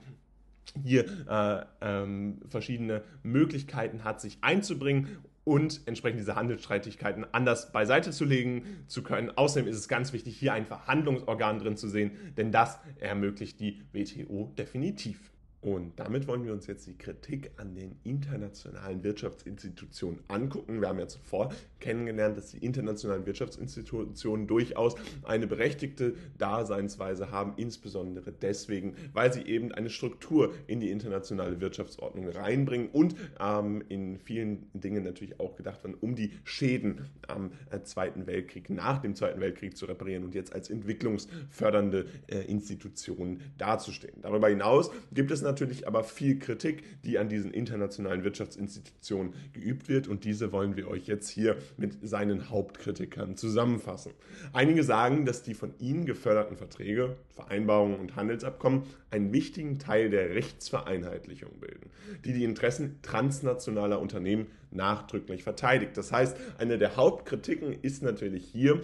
[0.85, 8.27] hier äh, ähm, verschiedene Möglichkeiten hat, sich einzubringen und entsprechend diese Handelsstreitigkeiten anders beiseite zu
[8.27, 9.31] legen zu können.
[9.35, 13.83] Außerdem ist es ganz wichtig, hier ein Verhandlungsorgan drin zu sehen, denn das ermöglicht die
[13.93, 15.33] WTO definitiv.
[15.61, 20.81] Und damit wollen wir uns jetzt die Kritik an den internationalen Wirtschaftsinstitutionen angucken.
[20.81, 24.95] Wir haben ja zuvor kennengelernt, dass die internationalen Wirtschaftsinstitutionen durchaus
[25.25, 32.29] eine berechtigte Daseinsweise haben, insbesondere deswegen, weil sie eben eine Struktur in die internationale Wirtschaftsordnung
[32.29, 37.83] reinbringen und ähm, in vielen Dingen natürlich auch gedacht werden, um die Schäden am äh,
[37.83, 44.21] Zweiten Weltkrieg, nach dem Zweiten Weltkrieg zu reparieren und jetzt als entwicklungsfördernde äh, Institutionen dazustehen.
[44.23, 50.07] Darüber hinaus gibt es natürlich aber viel Kritik, die an diesen internationalen Wirtschaftsinstitutionen geübt wird
[50.07, 54.13] und diese wollen wir euch jetzt hier mit seinen Hauptkritikern zusammenfassen.
[54.53, 60.35] Einige sagen, dass die von ihnen geförderten Verträge, Vereinbarungen und Handelsabkommen einen wichtigen Teil der
[60.35, 61.91] Rechtsvereinheitlichung bilden,
[62.25, 65.97] die die Interessen transnationaler Unternehmen nachdrücklich verteidigt.
[65.97, 68.83] Das heißt, eine der Hauptkritiken ist natürlich hier,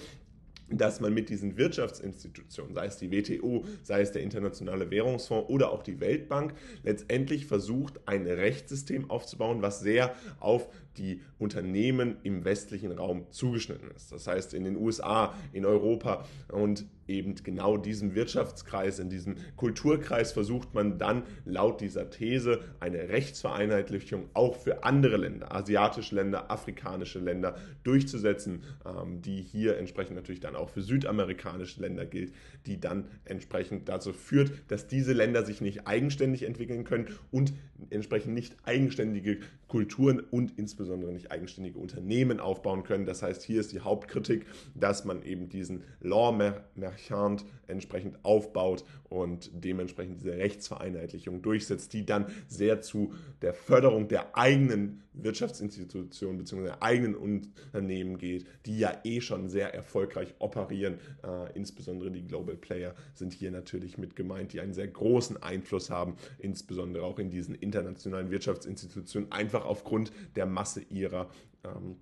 [0.68, 5.70] dass man mit diesen Wirtschaftsinstitutionen, sei es die WTO, sei es der Internationale Währungsfonds oder
[5.72, 12.92] auch die Weltbank, letztendlich versucht, ein Rechtssystem aufzubauen, was sehr auf die Unternehmen im westlichen
[12.92, 14.12] Raum zugeschnitten ist.
[14.12, 20.33] Das heißt in den USA, in Europa und eben genau diesem Wirtschaftskreis, in diesem Kulturkreis
[20.33, 27.18] versucht man dann laut dieser These eine Rechtsvereinheitlichung auch für andere Länder, asiatische Länder, afrikanische
[27.18, 32.33] Länder durchzusetzen, ähm, die hier entsprechend natürlich dann auch für südamerikanische Länder gilt,
[32.66, 37.52] die dann entsprechend dazu führt, dass diese Länder sich nicht eigenständig entwickeln können und
[37.90, 43.07] entsprechend nicht eigenständige Kulturen und insbesondere nicht eigenständige Unternehmen aufbauen können.
[43.07, 46.33] Das heißt, hier ist die Hauptkritik, dass man eben diesen Law
[46.75, 54.37] Merchant entsprechend aufbaut und dementsprechend diese Rechtsvereinheitlichung durchsetzt, die dann sehr zu der Förderung der
[54.37, 56.64] eigenen Wirtschaftsinstitutionen bzw.
[56.64, 60.98] der eigenen Unternehmen geht, die ja eh schon sehr erfolgreich operieren.
[61.22, 65.90] Äh, insbesondere die Global Player sind hier natürlich mit gemeint, die einen sehr großen Einfluss
[65.90, 71.31] haben, insbesondere auch in diesen internationalen Wirtschaftsinstitutionen, einfach aufgrund der Masse ihrer
[71.64, 71.96] ähm,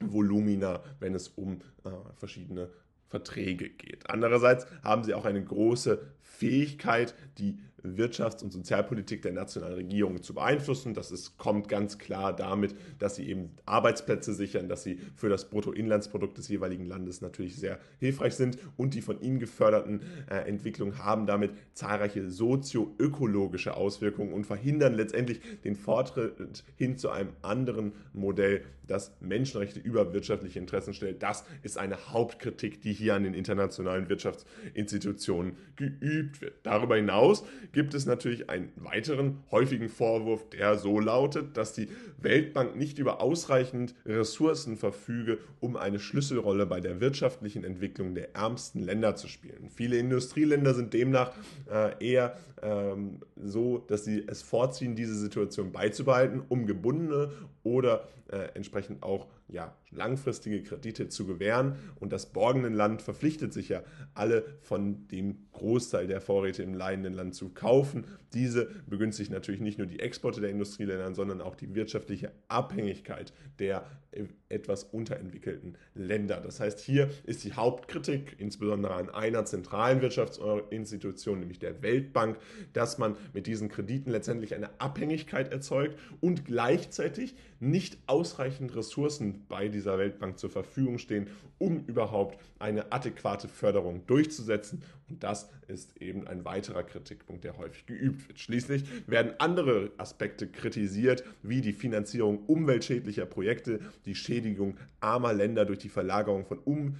[0.00, 2.70] Volumina, wenn es um äh, verschiedene
[3.14, 4.10] Verträge geht.
[4.10, 10.34] Andererseits haben sie auch eine große Fähigkeit, die Wirtschafts- und Sozialpolitik der nationalen Regierungen zu
[10.34, 10.94] beeinflussen.
[10.94, 15.50] Das ist, kommt ganz klar damit, dass sie eben Arbeitsplätze sichern, dass sie für das
[15.50, 20.98] Bruttoinlandsprodukt des jeweiligen Landes natürlich sehr hilfreich sind und die von ihnen geförderten äh, Entwicklungen
[20.98, 28.64] haben damit zahlreiche sozioökologische Auswirkungen und verhindern letztendlich den Fortschritt hin zu einem anderen Modell,
[28.86, 31.22] das Menschenrechte über wirtschaftliche Interessen stellt.
[31.22, 36.54] Das ist eine Hauptkritik, die hier an den internationalen Wirtschaftsinstitutionen geübt wird.
[36.64, 37.44] Darüber hinaus
[37.74, 43.20] gibt es natürlich einen weiteren häufigen Vorwurf, der so lautet, dass die Weltbank nicht über
[43.20, 49.68] ausreichend Ressourcen verfüge, um eine Schlüsselrolle bei der wirtschaftlichen Entwicklung der ärmsten Länder zu spielen.
[49.68, 51.32] Viele Industrieländer sind demnach
[51.70, 57.32] äh, eher ähm, so, dass sie es vorziehen, diese Situation beizubehalten, um gebundene
[57.62, 61.76] oder äh, entsprechend auch ja, langfristige Kredite zu gewähren.
[61.96, 63.82] Und das borgende Land verpflichtet sich ja,
[64.14, 68.04] alle von dem Großteil der Vorräte im leidenden Land zu kaufen.
[68.32, 73.86] Diese begünstigt natürlich nicht nur die Exporte der Industrieländer, sondern auch die wirtschaftliche Abhängigkeit der
[74.48, 76.40] etwas unterentwickelten Länder.
[76.40, 82.38] Das heißt, hier ist die Hauptkritik, insbesondere an einer zentralen Wirtschaftsinstitution, nämlich der Weltbank,
[82.72, 89.68] dass man mit diesen Krediten letztendlich eine Abhängigkeit erzeugt und gleichzeitig nicht ausreichend Ressourcen bei
[89.68, 94.82] dieser Weltbank zur Verfügung stehen, um überhaupt eine adäquate Förderung durchzusetzen.
[95.08, 98.38] Und das ist eben ein weiterer Kritikpunkt, der häufig geübt wird.
[98.38, 105.78] Schließlich werden andere Aspekte kritisiert, wie die Finanzierung umweltschädlicher Projekte, die Schädigung armer Länder durch
[105.78, 106.96] die Verlagerung von um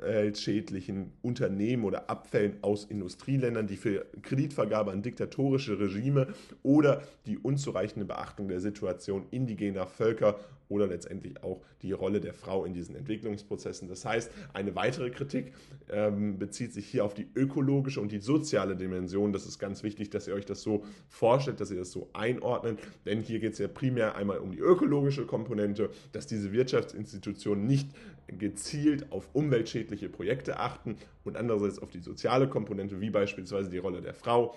[0.00, 6.28] umweltschädlichen Unternehmen oder Abfällen aus Industrieländern, die für Kreditvergabe an diktatorische Regime
[6.62, 12.64] oder die unzureichende Beachtung der Situation indigener Völker oder letztendlich auch die Rolle der Frau
[12.64, 13.88] in diesen Entwicklungsprozessen.
[13.88, 15.52] Das heißt, eine weitere Kritik
[15.90, 19.32] ähm, bezieht sich hier auf die ökologische und die soziale Dimension.
[19.32, 22.78] Das ist ganz wichtig, dass ihr euch das so vorstellt, dass ihr das so einordnet,
[23.04, 27.88] denn hier geht es ja primär einmal um die ökologische Komponente, dass diese Wirtschaftsinstitutionen nicht
[28.38, 34.00] gezielt auf umweltschädliche Projekte achten und andererseits auf die soziale Komponente, wie beispielsweise die Rolle
[34.00, 34.54] der Frau,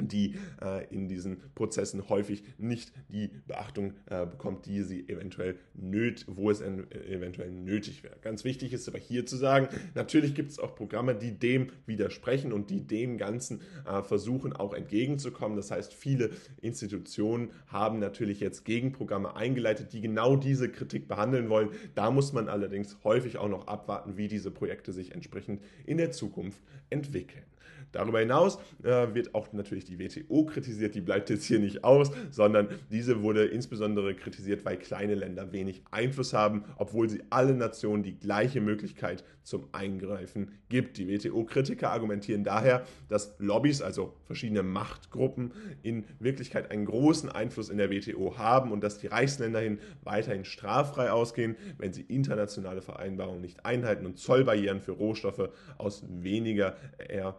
[0.00, 6.24] die äh, in diesen Prozessen häufig nicht die Beachtung äh, bekommt, die sie eventuell nöt,
[6.28, 8.16] wo es eventuell nötig wäre.
[8.20, 12.52] Ganz wichtig ist aber hier zu sagen, natürlich gibt es auch Programme, die dem widersprechen
[12.52, 15.56] und die dem Ganzen äh, versuchen auch entgegenzukommen.
[15.56, 21.70] Das heißt, viele Institutionen haben natürlich jetzt Gegenprogramme eingeleitet, die genau diese Kritik behandeln wollen.
[21.94, 26.10] Da muss man allerdings häufig auch noch abwarten, wie diese Projekte sich entsprechend in der
[26.10, 27.44] Zukunft entwickeln.
[27.92, 32.10] Darüber hinaus äh, wird auch natürlich die WTO kritisiert, die bleibt jetzt hier nicht aus,
[32.30, 38.02] sondern diese wurde insbesondere kritisiert, weil kleine Länder wenig Einfluss haben, obwohl sie alle Nationen
[38.02, 40.96] die gleiche Möglichkeit zum Eingreifen gibt.
[40.98, 45.52] Die WTO-Kritiker argumentieren daher, dass Lobbys, also verschiedene Machtgruppen,
[45.82, 50.44] in Wirklichkeit einen großen Einfluss in der WTO haben und dass die Reichsländer hin weiterhin
[50.44, 57.36] straffrei ausgehen, wenn sie internationale Vereinbarungen nicht einhalten und Zollbarrieren für Rohstoffe aus weniger eher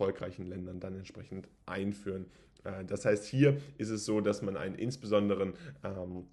[0.00, 2.26] erfolgreichen Ländern dann entsprechend einführen.
[2.64, 5.52] Äh, das heißt, hier ist es so, dass man einen insbesonderen
[5.84, 6.26] ähm,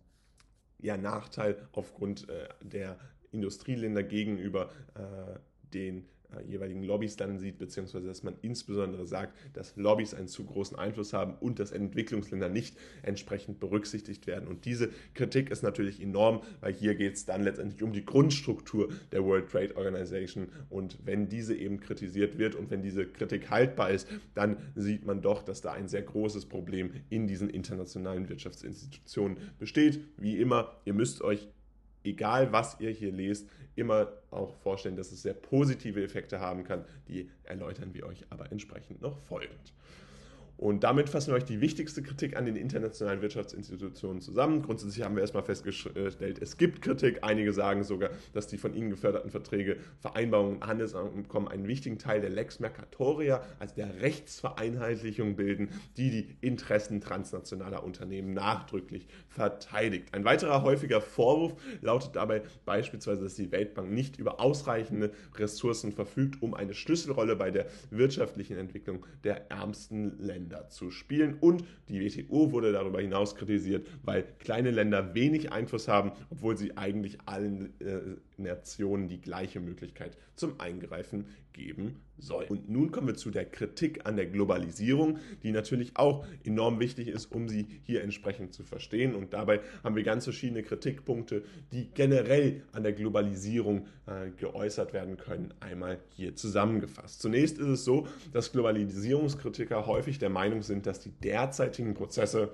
[0.79, 2.97] ja, Nachteil aufgrund äh, der
[3.31, 5.39] Industrieländer gegenüber äh,
[5.73, 6.05] den
[6.45, 11.13] jeweiligen Lobbys dann sieht, beziehungsweise dass man insbesondere sagt, dass Lobbys einen zu großen Einfluss
[11.13, 14.47] haben und dass Entwicklungsländer nicht entsprechend berücksichtigt werden.
[14.47, 18.89] Und diese Kritik ist natürlich enorm, weil hier geht es dann letztendlich um die Grundstruktur
[19.11, 20.49] der World Trade Organization.
[20.69, 25.21] Und wenn diese eben kritisiert wird und wenn diese Kritik haltbar ist, dann sieht man
[25.21, 29.99] doch, dass da ein sehr großes Problem in diesen internationalen Wirtschaftsinstitutionen besteht.
[30.17, 31.47] Wie immer, ihr müsst euch
[32.09, 36.83] egal was ihr hier lest, immer auch vorstellen, dass es sehr positive Effekte haben kann.
[37.07, 39.73] Die erläutern wir euch aber entsprechend noch folgend.
[40.57, 44.63] Und damit fassen wir euch die wichtigste Kritik an den internationalen Wirtschaftsinstitutionen zusammen.
[44.63, 47.19] Grundsätzlich haben wir erstmal festgestellt, es gibt Kritik.
[47.21, 52.31] Einige sagen sogar, dass die von ihnen geförderten Verträge, Vereinbarungen, Handelsabkommen einen wichtigen Teil der
[52.31, 60.13] Lex Mercatoria, also der Rechtsvereinheitlichung bilden, die die Interessen transnationaler Unternehmen nachdrücklich verteidigt.
[60.13, 66.41] Ein weiterer häufiger Vorwurf lautet dabei beispielsweise, dass die Weltbank nicht über ausreichende Ressourcen verfügt,
[66.41, 71.37] um eine Schlüsselrolle bei der wirtschaftlichen Entwicklung der ärmsten Länder Länder zu spielen.
[71.39, 76.77] Und die WTO wurde darüber hinaus kritisiert, weil kleine Länder wenig Einfluss haben, obwohl sie
[76.77, 82.45] eigentlich allen äh, Nationen die gleiche Möglichkeit zum Eingreifen geben soll.
[82.49, 87.07] Und nun kommen wir zu der Kritik an der Globalisierung, die natürlich auch enorm wichtig
[87.07, 89.15] ist, um sie hier entsprechend zu verstehen.
[89.15, 95.17] Und dabei haben wir ganz verschiedene Kritikpunkte, die generell an der Globalisierung äh, geäußert werden
[95.17, 97.21] können, einmal hier zusammengefasst.
[97.21, 102.51] Zunächst ist es so, dass Globalisierungskritiker häufig der Meinung sind, dass die derzeitigen Prozesse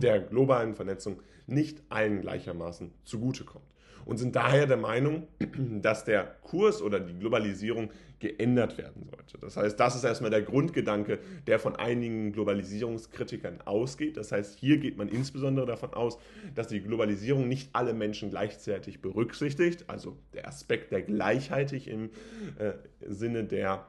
[0.00, 3.64] der globalen Vernetzung nicht allen gleichermaßen zugutekommt
[4.06, 5.28] und sind daher der Meinung,
[5.82, 9.36] dass der Kurs oder die Globalisierung geändert werden sollte.
[9.38, 14.16] Das heißt, das ist erstmal der Grundgedanke, der von einigen Globalisierungskritikern ausgeht.
[14.16, 16.16] Das heißt, hier geht man insbesondere davon aus,
[16.54, 22.10] dass die Globalisierung nicht alle Menschen gleichzeitig berücksichtigt, also der Aspekt der Gleichheit im
[22.58, 22.72] äh,
[23.06, 23.86] Sinne der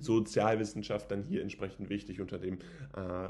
[0.00, 2.58] Sozialwissenschaft dann hier entsprechend wichtig unter dem
[2.94, 3.28] äh,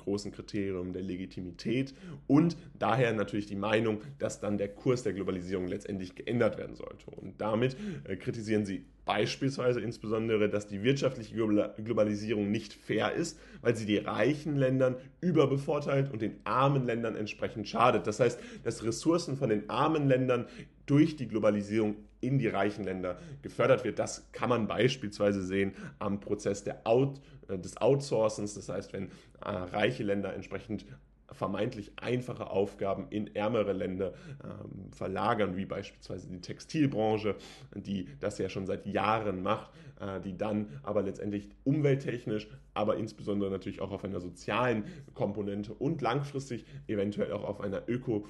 [0.00, 1.94] großen Kriterium der Legitimität
[2.26, 7.10] und daher natürlich die Meinung, dass dann der Kurs der Globalisierung letztendlich geändert werden sollte.
[7.10, 13.74] Und damit äh, kritisieren sie beispielsweise insbesondere, dass die wirtschaftliche Globalisierung nicht fair ist, weil
[13.74, 18.06] sie die reichen Ländern überbevorteilt und den armen Ländern entsprechend schadet.
[18.06, 20.46] Das heißt, dass Ressourcen von den armen Ländern
[20.86, 23.98] durch die Globalisierung in die reichen Länder gefördert wird.
[23.98, 27.20] Das kann man beispielsweise sehen am Prozess der Out,
[27.58, 28.54] des Outsourcens.
[28.54, 29.10] Das heißt, wenn
[29.44, 30.84] äh, reiche Länder entsprechend
[31.32, 37.36] vermeintlich einfache Aufgaben in ärmere Länder ähm, verlagern, wie beispielsweise die Textilbranche,
[37.74, 39.70] die das ja schon seit Jahren macht,
[40.00, 44.84] äh, die dann aber letztendlich umwelttechnisch, aber insbesondere natürlich auch auf einer sozialen
[45.14, 48.26] Komponente und langfristig eventuell auch auf einer öko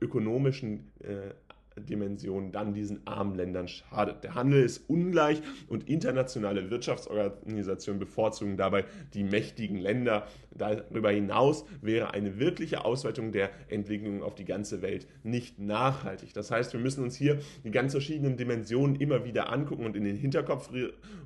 [0.00, 1.34] ökonomischen äh,
[1.80, 4.24] Dimension dann diesen armen Ländern schadet.
[4.24, 10.26] Der Handel ist ungleich und internationale Wirtschaftsorganisationen bevorzugen dabei die mächtigen Länder.
[10.54, 16.32] Darüber hinaus wäre eine wirkliche Ausweitung der Entwicklung auf die ganze Welt nicht nachhaltig.
[16.32, 20.04] Das heißt, wir müssen uns hier die ganz verschiedenen Dimensionen immer wieder angucken und in
[20.04, 20.70] den Hinterkopf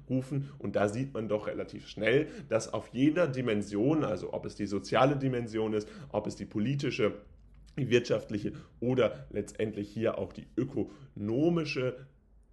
[0.09, 4.57] rufen und da sieht man doch relativ schnell, dass auf jeder Dimension, also ob es
[4.57, 7.13] die soziale Dimension ist, ob es die politische
[7.89, 11.97] wirtschaftliche oder letztendlich hier auch die ökonomische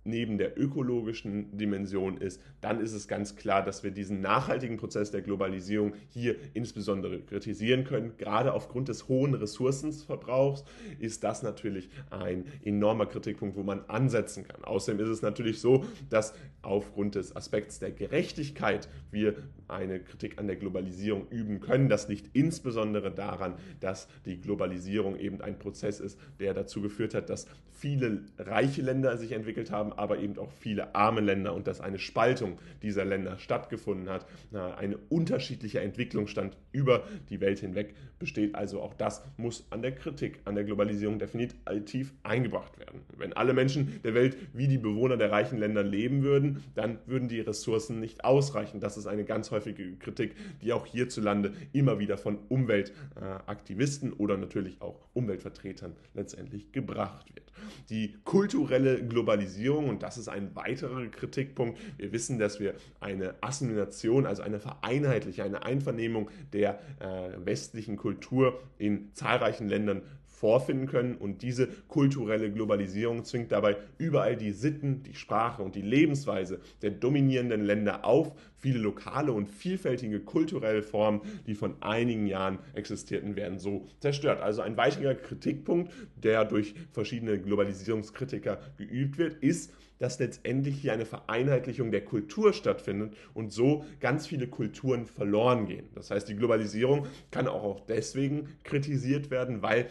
[0.07, 5.11] neben der ökologischen Dimension ist, dann ist es ganz klar, dass wir diesen nachhaltigen Prozess
[5.11, 8.13] der Globalisierung hier insbesondere kritisieren können.
[8.17, 10.63] Gerade aufgrund des hohen Ressourcenverbrauchs
[10.99, 14.63] ist das natürlich ein enormer Kritikpunkt, wo man ansetzen kann.
[14.63, 19.35] Außerdem ist es natürlich so, dass aufgrund des Aspekts der Gerechtigkeit wir
[19.67, 21.89] eine Kritik an der Globalisierung üben können.
[21.89, 27.29] Das liegt insbesondere daran, dass die Globalisierung eben ein Prozess ist, der dazu geführt hat,
[27.29, 31.81] dass viele reiche Länder sich entwickelt haben, aber eben auch viele arme Länder und dass
[31.81, 34.25] eine Spaltung dieser Länder stattgefunden hat.
[34.51, 38.55] Eine unterschiedliche Entwicklungsstand über die Welt hinweg besteht.
[38.55, 43.01] Also auch das muss an der Kritik, an der Globalisierung definitiv eingebracht werden.
[43.15, 47.27] Wenn alle Menschen der Welt wie die Bewohner der reichen Länder leben würden, dann würden
[47.29, 48.79] die Ressourcen nicht ausreichen.
[48.79, 54.81] Das ist eine ganz häufige Kritik, die auch hierzulande immer wieder von Umweltaktivisten oder natürlich
[54.81, 57.51] auch Umweltvertretern letztendlich gebracht wird.
[57.89, 61.79] Die kulturelle Globalisierung und das ist ein weiterer Kritikpunkt.
[61.97, 68.59] Wir wissen, dass wir eine Assimilation, also eine Vereinheitlichung, eine Einvernehmung der äh, westlichen Kultur
[68.77, 70.01] in zahlreichen Ländern
[70.37, 71.15] vorfinden können.
[71.15, 76.91] Und diese kulturelle Globalisierung zwingt dabei überall die Sitten, die Sprache und die Lebensweise der
[76.91, 78.33] dominierenden Länder auf.
[78.55, 84.41] Viele lokale und vielfältige kulturelle Formen, die von einigen Jahren existierten, werden so zerstört.
[84.41, 91.05] Also ein weiterer Kritikpunkt, der durch verschiedene Globalisierungskritiker geübt wird, ist, dass letztendlich hier eine
[91.05, 95.89] Vereinheitlichung der Kultur stattfindet und so ganz viele Kulturen verloren gehen.
[95.95, 99.87] Das heißt, die Globalisierung kann auch deswegen kritisiert werden, weil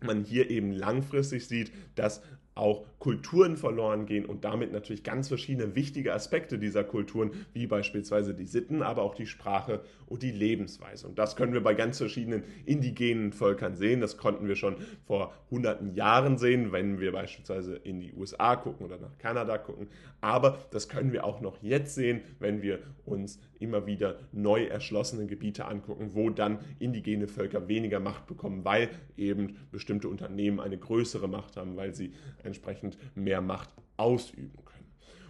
[0.00, 2.22] man hier eben langfristig sieht, dass
[2.54, 8.32] auch Kulturen verloren gehen und damit natürlich ganz verschiedene wichtige Aspekte dieser Kulturen, wie beispielsweise
[8.32, 11.06] die Sitten, aber auch die Sprache und die Lebensweise.
[11.06, 14.00] Und das können wir bei ganz verschiedenen indigenen Völkern sehen.
[14.00, 14.76] Das konnten wir schon
[15.06, 19.88] vor hunderten Jahren sehen, wenn wir beispielsweise in die USA gucken oder nach Kanada gucken.
[20.22, 25.26] Aber das können wir auch noch jetzt sehen, wenn wir uns immer wieder neu erschlossene
[25.26, 31.28] Gebiete angucken, wo dann indigene Völker weniger Macht bekommen, weil eben bestimmte Unternehmen eine größere
[31.28, 34.74] Macht haben, weil sie entsprechend mehr Macht ausüben können.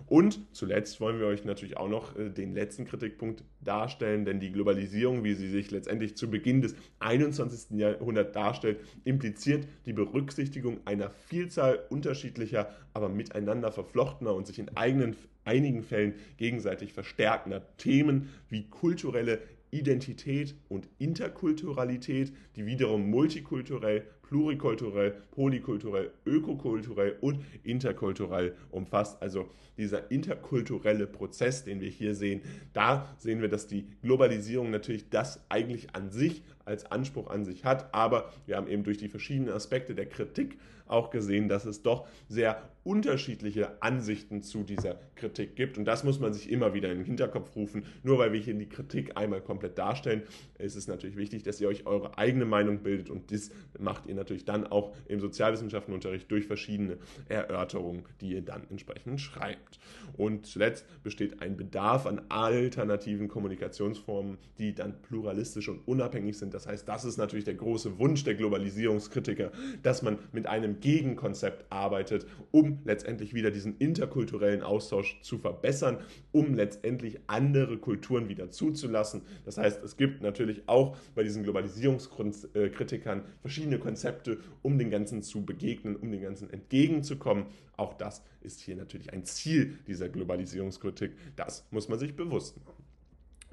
[0.07, 4.53] Und zuletzt wollen wir euch natürlich auch noch äh, den letzten Kritikpunkt darstellen, denn die
[4.53, 7.79] Globalisierung, wie sie sich letztendlich zu Beginn des 21.
[7.79, 15.17] Jahrhunderts darstellt, impliziert die Berücksichtigung einer Vielzahl unterschiedlicher, aber miteinander verflochtener und sich in eigenen,
[15.45, 19.41] einigen Fällen gegenseitig verstärkender Themen wie kulturelle
[19.71, 29.23] Identität und Interkulturalität, die wiederum multikulturell plurikulturell, polykulturell, ökokulturell und interkulturell umfasst.
[29.23, 32.41] Also dieser interkulturelle Prozess, den wir hier sehen,
[32.73, 37.65] da sehen wir, dass die Globalisierung natürlich das eigentlich an sich als Anspruch an sich
[37.65, 41.83] hat, aber wir haben eben durch die verschiedenen Aspekte der Kritik auch gesehen, dass es
[41.83, 45.79] doch sehr unterschiedliche Ansichten zu dieser Kritik gibt.
[45.79, 47.87] Und das muss man sich immer wieder in den Hinterkopf rufen.
[48.03, 50.23] Nur weil wir hier die Kritik einmal komplett darstellen,
[50.59, 53.09] ist es natürlich wichtig, dass ihr euch eure eigene Meinung bildet.
[53.09, 56.99] Und das macht ihr natürlich dann auch im Sozialwissenschaftenunterricht durch verschiedene
[57.29, 59.79] Erörterungen, die ihr dann entsprechend schreibt.
[60.19, 66.53] Und zuletzt besteht ein Bedarf an alternativen Kommunikationsformen, die dann pluralistisch und unabhängig sind.
[66.55, 69.51] Das heißt, das ist natürlich der große Wunsch der Globalisierungskritiker,
[69.83, 75.99] dass man mit einem Gegenkonzept arbeitet, um letztendlich wieder diesen interkulturellen Austausch zu verbessern,
[76.31, 79.23] um letztendlich andere Kulturen wieder zuzulassen.
[79.45, 85.45] Das heißt, es gibt natürlich auch bei diesen Globalisierungskritikern verschiedene Konzepte, um den Ganzen zu
[85.45, 87.47] begegnen, um den Ganzen entgegenzukommen.
[87.77, 91.17] Auch das ist hier natürlich ein Ziel dieser Globalisierungskritik.
[91.35, 92.84] Das muss man sich bewusst machen.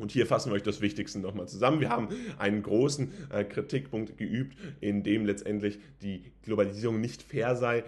[0.02, 1.80] Und hier fassen wir euch das Wichtigste nochmal zusammen.
[1.80, 7.78] Wir haben einen großen äh, Kritikpunkt geübt, in dem letztendlich die Globalisierung nicht fair sei.
[7.80, 7.84] Äh,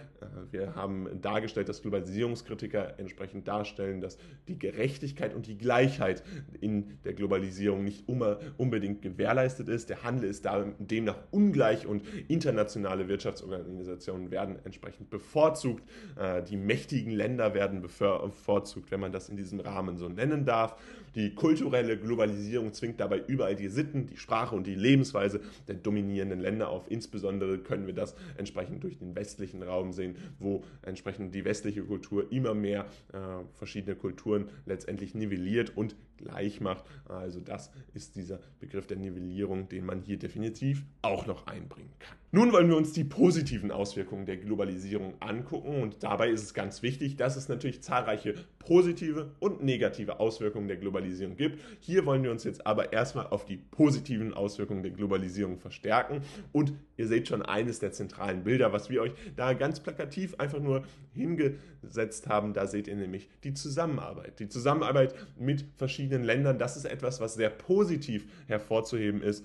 [0.52, 6.24] wir haben dargestellt, dass Globalisierungskritiker entsprechend darstellen, dass die Gerechtigkeit und die Gleichheit
[6.62, 9.90] in der Globalisierung nicht unbedingt gewährleistet ist.
[9.90, 10.48] Der Handel ist
[10.78, 15.84] demnach ungleich und internationale Wirtschaftsorganisationen werden entsprechend bevorzugt.
[16.16, 20.76] Äh, die mächtigen Länder werden bevorzugt, wenn man das in diesem Rahmen so nennen darf.
[21.16, 26.40] Die kulturelle Globalisierung zwingt dabei überall die Sitten, die Sprache und die Lebensweise der dominierenden
[26.40, 26.90] Länder auf.
[26.90, 32.32] Insbesondere können wir das entsprechend durch den westlichen Raum sehen, wo entsprechend die westliche Kultur
[32.32, 33.18] immer mehr äh,
[33.54, 36.86] verschiedene Kulturen letztendlich nivelliert und gleich macht.
[37.06, 42.18] Also das ist dieser Begriff der Nivellierung, den man hier definitiv auch noch einbringen kann.
[42.32, 46.82] Nun wollen wir uns die positiven Auswirkungen der Globalisierung angucken und dabei ist es ganz
[46.82, 51.60] wichtig, dass es natürlich zahlreiche positive und negative Auswirkungen der Globalisierung gibt.
[51.80, 56.22] Hier wollen wir uns jetzt aber erstmal auf die positiven Auswirkungen der Globalisierung verstärken
[56.52, 60.60] und ihr seht schon eines der zentralen Bilder, was wir euch da ganz plakativ einfach
[60.60, 62.54] nur hingesetzt haben.
[62.54, 64.40] Da seht ihr nämlich die Zusammenarbeit.
[64.40, 69.44] Die Zusammenarbeit mit verschiedenen Ländern, das ist etwas, was sehr positiv hervorzuheben ist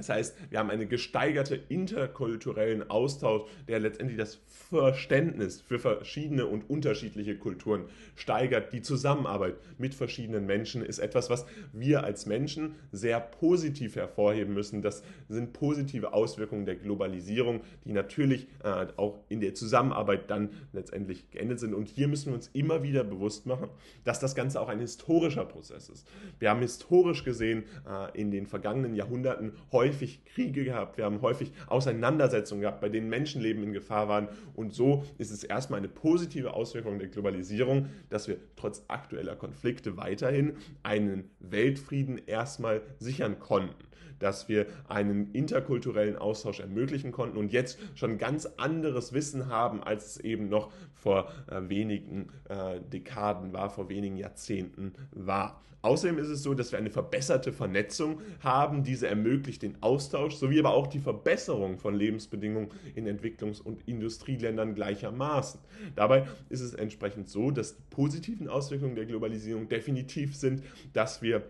[0.00, 6.70] das heißt, wir haben einen gesteigerte interkulturellen Austausch, der letztendlich das Verständnis für verschiedene und
[6.70, 7.84] unterschiedliche Kulturen
[8.14, 8.72] steigert.
[8.72, 14.80] Die Zusammenarbeit mit verschiedenen Menschen ist etwas, was wir als Menschen sehr positiv hervorheben müssen.
[14.80, 21.30] Das sind positive Auswirkungen der Globalisierung, die natürlich äh, auch in der Zusammenarbeit dann letztendlich
[21.30, 21.74] geendet sind.
[21.74, 23.68] Und hier müssen wir uns immer wieder bewusst machen,
[24.04, 26.06] dass das Ganze auch ein historischer Prozess ist.
[26.38, 31.20] Wir haben historisch gesehen äh, in den vergangenen Jahrhunderten häufig häufig Kriege gehabt, wir haben
[31.20, 34.28] häufig Auseinandersetzungen gehabt, bei denen Menschenleben in Gefahr waren.
[34.54, 39.96] Und so ist es erstmal eine positive Auswirkung der Globalisierung, dass wir trotz aktueller Konflikte
[39.96, 43.89] weiterhin einen Weltfrieden erstmal sichern konnten
[44.20, 50.06] dass wir einen interkulturellen Austausch ermöglichen konnten und jetzt schon ganz anderes Wissen haben, als
[50.06, 55.60] es eben noch vor äh, wenigen äh, Dekaden war, vor wenigen Jahrzehnten war.
[55.82, 58.82] Außerdem ist es so, dass wir eine verbesserte Vernetzung haben.
[58.82, 64.74] Diese ermöglicht den Austausch sowie aber auch die Verbesserung von Lebensbedingungen in Entwicklungs- und Industrieländern
[64.74, 65.60] gleichermaßen.
[65.96, 70.62] Dabei ist es entsprechend so, dass die positiven Auswirkungen der Globalisierung definitiv sind,
[70.92, 71.44] dass wir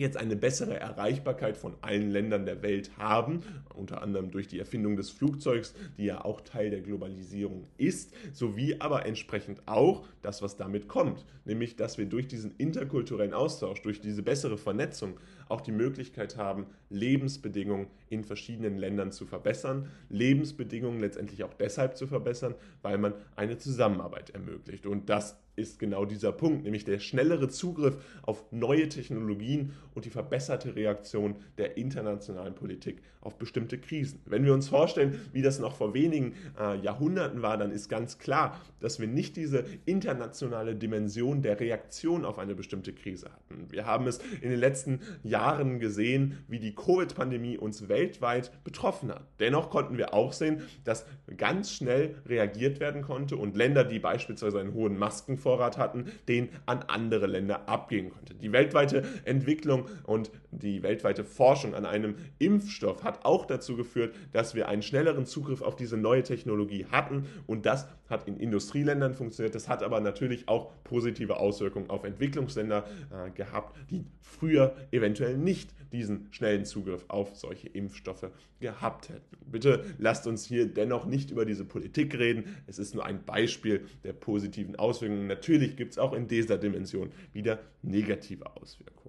[0.00, 3.42] jetzt eine bessere Erreichbarkeit von allen Ländern der Welt haben,
[3.74, 8.76] unter anderem durch die Erfindung des Flugzeugs, die ja auch Teil der Globalisierung ist, sowie
[8.78, 14.00] aber entsprechend auch das, was damit kommt, nämlich dass wir durch diesen interkulturellen Austausch, durch
[14.00, 15.18] diese bessere Vernetzung
[15.48, 22.06] auch die Möglichkeit haben, Lebensbedingungen in verschiedenen Ländern zu verbessern, Lebensbedingungen letztendlich auch deshalb zu
[22.06, 24.86] verbessern, weil man eine Zusammenarbeit ermöglicht.
[24.86, 30.10] Und das ist genau dieser Punkt, nämlich der schnellere Zugriff auf neue Technologien und die
[30.10, 34.20] verbesserte Reaktion der internationalen Politik auf bestimmte Krisen.
[34.26, 38.18] Wenn wir uns vorstellen, wie das noch vor wenigen äh, Jahrhunderten war, dann ist ganz
[38.18, 43.70] klar, dass wir nicht diese internationale Dimension der Reaktion auf eine bestimmte Krise hatten.
[43.70, 49.26] Wir haben es in den letzten Jahren gesehen, wie die Covid-Pandemie uns weltweit betroffen hat.
[49.38, 54.58] Dennoch konnten wir auch sehen, dass ganz schnell reagiert werden konnte und Länder, die beispielsweise
[54.58, 58.34] einen hohen Masken Vorrat hatten, den an andere Länder abgehen konnte.
[58.34, 64.54] Die weltweite Entwicklung und die weltweite Forschung an einem Impfstoff hat auch dazu geführt, dass
[64.54, 69.54] wir einen schnelleren Zugriff auf diese neue Technologie hatten und das hat in Industrieländern funktioniert,
[69.54, 75.70] das hat aber natürlich auch positive Auswirkungen auf Entwicklungsländer äh, gehabt, die früher eventuell nicht
[75.92, 79.36] diesen schnellen Zugriff auf solche Impfstoffe gehabt hätten.
[79.50, 82.56] Bitte lasst uns hier dennoch nicht über diese Politik reden.
[82.66, 85.26] Es ist nur ein Beispiel der positiven Auswirkungen.
[85.26, 89.01] Natürlich gibt es auch in dieser Dimension wieder negative Auswirkungen.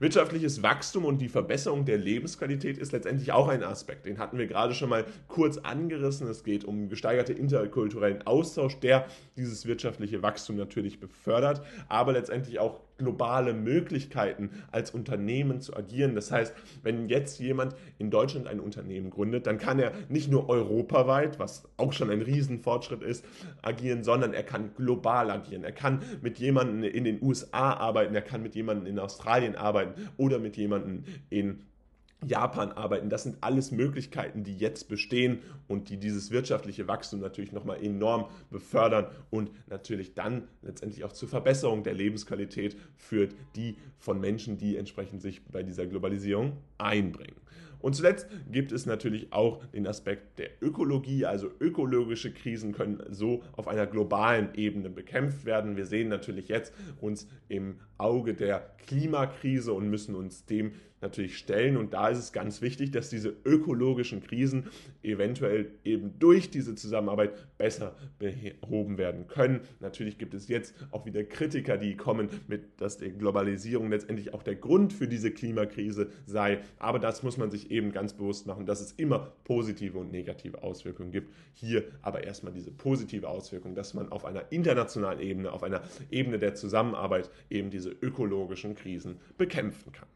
[0.00, 4.06] Wirtschaftliches Wachstum und die Verbesserung der Lebensqualität ist letztendlich auch ein Aspekt.
[4.06, 6.28] Den hatten wir gerade schon mal kurz angerissen.
[6.28, 12.80] Es geht um gesteigerte interkulturellen Austausch, der dieses wirtschaftliche Wachstum natürlich befördert, aber letztendlich auch
[12.98, 16.14] globale Möglichkeiten als Unternehmen zu agieren.
[16.14, 20.48] Das heißt, wenn jetzt jemand in Deutschland ein Unternehmen gründet, dann kann er nicht nur
[20.48, 23.24] europaweit, was auch schon ein Riesenfortschritt ist,
[23.62, 25.64] agieren, sondern er kann global agieren.
[25.64, 30.08] Er kann mit jemandem in den USA arbeiten, er kann mit jemandem in Australien arbeiten
[30.16, 31.60] oder mit jemandem in
[32.26, 33.10] Japan arbeiten.
[33.10, 35.38] Das sind alles Möglichkeiten, die jetzt bestehen
[35.68, 41.28] und die dieses wirtschaftliche Wachstum natürlich nochmal enorm befördern und natürlich dann letztendlich auch zur
[41.28, 47.36] Verbesserung der Lebensqualität führt, die von Menschen, die entsprechend sich bei dieser Globalisierung einbringen.
[47.80, 53.42] Und zuletzt gibt es natürlich auch den Aspekt der Ökologie, also ökologische Krisen können so
[53.52, 55.76] auf einer globalen Ebene bekämpft werden.
[55.76, 61.76] Wir sehen natürlich jetzt uns im Auge der Klimakrise und müssen uns dem natürlich stellen.
[61.76, 64.66] Und da ist es ganz wichtig, dass diese ökologischen Krisen
[65.02, 69.60] eventuell eben durch diese Zusammenarbeit besser behoben werden können.
[69.80, 74.42] Natürlich gibt es jetzt auch wieder Kritiker, die kommen mit, dass die Globalisierung letztendlich auch
[74.42, 76.60] der Grund für diese Klimakrise sei.
[76.78, 80.62] Aber das muss man sich eben ganz bewusst machen, dass es immer positive und negative
[80.62, 81.32] Auswirkungen gibt.
[81.54, 86.38] Hier aber erstmal diese positive Auswirkung, dass man auf einer internationalen Ebene, auf einer Ebene
[86.38, 90.08] der Zusammenarbeit eben diese ökologischen Krisen bekämpfen kann.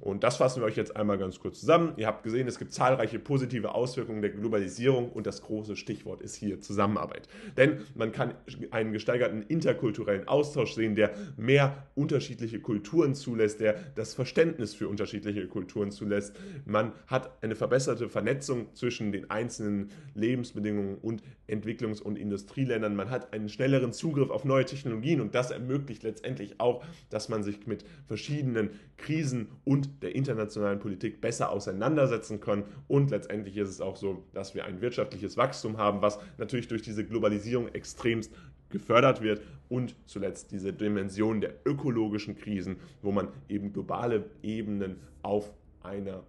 [0.00, 1.92] Und das fassen wir euch jetzt einmal ganz kurz zusammen.
[1.96, 6.36] Ihr habt gesehen, es gibt zahlreiche positive Auswirkungen der Globalisierung und das große Stichwort ist
[6.36, 7.28] hier Zusammenarbeit.
[7.56, 8.34] Denn man kann
[8.70, 15.46] einen gesteigerten interkulturellen Austausch sehen, der mehr unterschiedliche Kulturen zulässt, der das Verständnis für unterschiedliche
[15.48, 16.36] Kulturen zulässt.
[16.64, 22.94] Man hat eine verbesserte Vernetzung zwischen den einzelnen Lebensbedingungen und Entwicklungs- und Industrieländern.
[22.94, 27.42] Man hat einen schnelleren Zugriff auf neue Technologien und das ermöglicht letztendlich auch, dass man
[27.42, 32.64] sich mit verschiedenen Krisen und der internationalen Politik besser auseinandersetzen können.
[32.86, 36.82] Und letztendlich ist es auch so, dass wir ein wirtschaftliches Wachstum haben, was natürlich durch
[36.82, 38.32] diese Globalisierung extremst
[38.70, 45.52] gefördert wird und zuletzt diese Dimension der ökologischen Krisen, wo man eben globale Ebenen auf
[45.82, 46.22] einer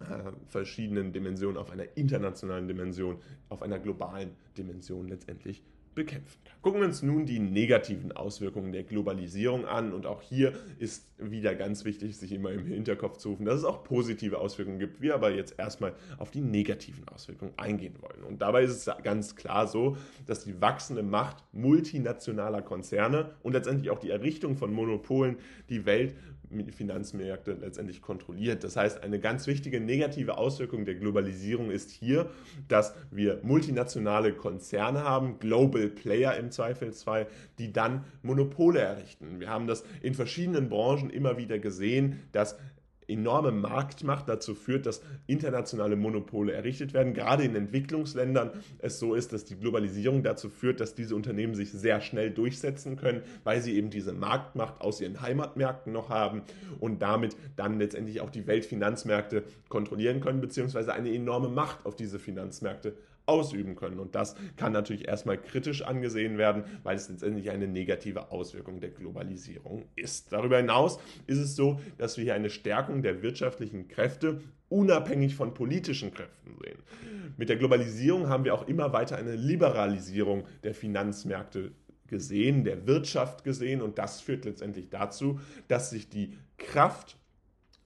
[0.00, 3.18] äh, verschiedenen Dimension, auf einer internationalen Dimension,
[3.48, 5.62] auf einer globalen Dimension letztendlich
[5.96, 6.54] bekämpfen kann.
[6.62, 11.54] Gucken wir uns nun die negativen Auswirkungen der Globalisierung an und auch hier ist wieder
[11.54, 15.14] ganz wichtig, sich immer im Hinterkopf zu rufen, dass es auch positive Auswirkungen gibt, wir
[15.14, 18.22] aber jetzt erstmal auf die negativen Auswirkungen eingehen wollen.
[18.24, 23.90] Und dabei ist es ganz klar so, dass die wachsende Macht multinationaler Konzerne und letztendlich
[23.90, 25.36] auch die Errichtung von Monopolen
[25.68, 26.16] die Welt
[26.72, 28.64] Finanzmärkte letztendlich kontrolliert.
[28.64, 32.30] Das heißt, eine ganz wichtige negative Auswirkung der Globalisierung ist hier,
[32.68, 37.26] dass wir multinationale Konzerne haben, Global Player im Zweifelsfall,
[37.58, 39.40] die dann Monopole errichten.
[39.40, 42.56] Wir haben das in verschiedenen Branchen immer wieder gesehen, dass
[43.08, 47.14] enorme Marktmacht dazu führt, dass internationale Monopole errichtet werden.
[47.14, 51.70] Gerade in Entwicklungsländern es so ist, dass die Globalisierung dazu führt, dass diese Unternehmen sich
[51.72, 56.42] sehr schnell durchsetzen können, weil sie eben diese Marktmacht aus ihren Heimatmärkten noch haben
[56.80, 62.18] und damit dann letztendlich auch die Weltfinanzmärkte kontrollieren können, beziehungsweise eine enorme Macht auf diese
[62.18, 62.94] Finanzmärkte
[63.26, 63.98] ausüben können.
[63.98, 68.90] Und das kann natürlich erstmal kritisch angesehen werden, weil es letztendlich eine negative Auswirkung der
[68.90, 70.32] Globalisierung ist.
[70.32, 75.54] Darüber hinaus ist es so, dass wir hier eine Stärkung der wirtschaftlichen Kräfte unabhängig von
[75.54, 76.78] politischen Kräften sehen.
[77.36, 81.72] Mit der Globalisierung haben wir auch immer weiter eine Liberalisierung der Finanzmärkte
[82.06, 87.16] gesehen, der Wirtschaft gesehen und das führt letztendlich dazu, dass sich die Kraft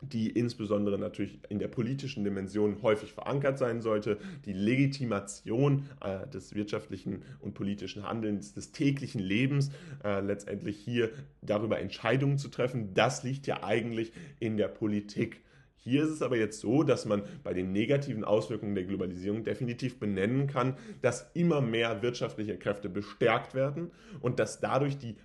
[0.03, 6.55] die insbesondere natürlich in der politischen Dimension häufig verankert sein sollte, die Legitimation äh, des
[6.55, 9.71] wirtschaftlichen und politischen Handelns, des täglichen Lebens,
[10.05, 11.11] äh, letztendlich hier
[11.43, 15.43] darüber Entscheidungen zu treffen, das liegt ja eigentlich in der Politik.
[15.83, 19.99] Hier ist es aber jetzt so, dass man bei den negativen Auswirkungen der Globalisierung definitiv
[19.99, 23.91] benennen kann, dass immer mehr wirtschaftliche Kräfte bestärkt werden
[24.21, 25.17] und dass dadurch die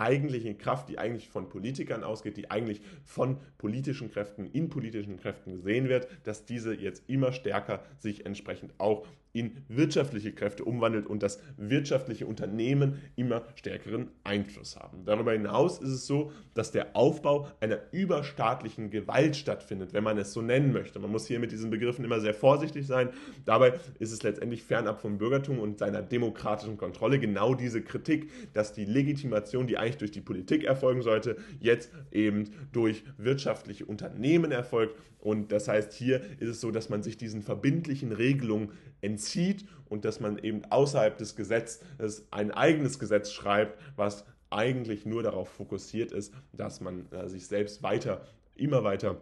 [0.00, 5.52] eigentliche Kraft, die eigentlich von Politikern ausgeht, die eigentlich von politischen Kräften in politischen Kräften
[5.52, 11.22] gesehen wird, dass diese jetzt immer stärker sich entsprechend auch in wirtschaftliche Kräfte umwandelt und
[11.22, 15.04] dass wirtschaftliche Unternehmen immer stärkeren Einfluss haben.
[15.04, 20.32] Darüber hinaus ist es so, dass der Aufbau einer überstaatlichen Gewalt stattfindet, wenn man es
[20.32, 20.98] so nennen möchte.
[20.98, 23.10] Man muss hier mit diesen Begriffen immer sehr vorsichtig sein.
[23.44, 28.72] Dabei ist es letztendlich fernab vom Bürgertum und seiner demokratischen Kontrolle genau diese Kritik, dass
[28.72, 34.96] die Legitimation, die eigentlich durch die Politik erfolgen sollte, jetzt eben durch wirtschaftliche Unternehmen erfolgt.
[35.20, 38.72] Und das heißt, hier ist es so, dass man sich diesen verbindlichen Regelungen
[39.20, 45.22] entzieht und dass man eben außerhalb des Gesetzes ein eigenes Gesetz schreibt, was eigentlich nur
[45.22, 49.20] darauf fokussiert ist, dass man äh, sich selbst weiter, immer weiter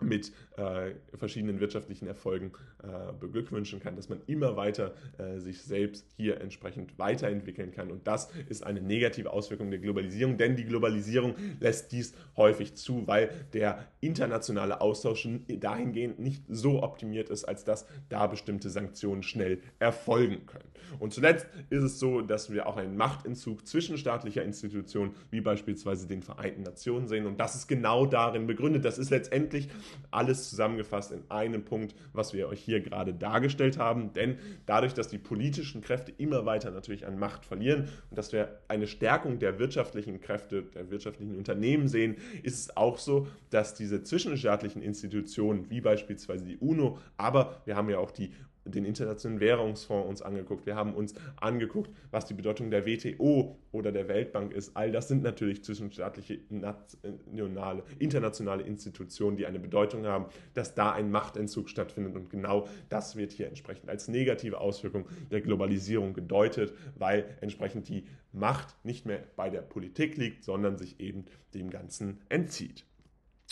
[0.00, 6.06] mit äh, verschiedenen wirtschaftlichen Erfolgen äh, beglückwünschen kann, dass man immer weiter äh, sich selbst
[6.16, 7.90] hier entsprechend weiterentwickeln kann.
[7.90, 13.06] Und das ist eine negative Auswirkung der Globalisierung, denn die Globalisierung lässt dies häufig zu,
[13.06, 19.60] weil der internationale Austausch dahingehend nicht so optimiert ist, als dass da bestimmte Sanktionen schnell
[19.78, 20.68] erfolgen können.
[20.98, 26.22] Und zuletzt ist es so, dass wir auch einen Machtentzug zwischenstaatlicher Institutionen, wie beispielsweise den
[26.22, 27.26] Vereinten Nationen sehen.
[27.26, 28.84] Und das ist genau darin begründet.
[28.84, 29.68] Das ist letztendlich
[30.10, 34.12] alles zusammengefasst in einem Punkt, was wir euch hier gerade dargestellt haben.
[34.12, 38.60] Denn dadurch, dass die politischen Kräfte immer weiter natürlich an Macht verlieren und dass wir
[38.68, 44.02] eine Stärkung der wirtschaftlichen Kräfte, der wirtschaftlichen Unternehmen sehen, ist es auch so, dass diese
[44.02, 48.32] zwischenstaatlichen Institutionen, wie beispielsweise die UNO, aber wir haben ja auch die
[48.64, 50.66] den Internationalen Währungsfonds uns angeguckt.
[50.66, 54.76] Wir haben uns angeguckt, was die Bedeutung der WTO oder der Weltbank ist.
[54.76, 61.10] All das sind natürlich zwischenstaatliche, nationale, internationale Institutionen, die eine Bedeutung haben, dass da ein
[61.10, 62.16] Machtentzug stattfindet.
[62.16, 68.04] Und genau das wird hier entsprechend als negative Auswirkung der Globalisierung gedeutet, weil entsprechend die
[68.32, 72.84] Macht nicht mehr bei der Politik liegt, sondern sich eben dem Ganzen entzieht.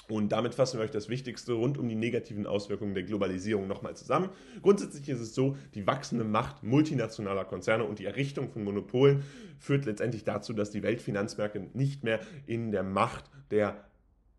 [0.09, 3.97] Und damit fassen wir euch das Wichtigste rund um die negativen Auswirkungen der Globalisierung nochmal
[3.97, 4.31] zusammen.
[4.61, 9.23] Grundsätzlich ist es so, die wachsende Macht multinationaler Konzerne und die Errichtung von Monopolen
[9.59, 13.85] führt letztendlich dazu, dass die Weltfinanzmärkte nicht mehr in der Macht der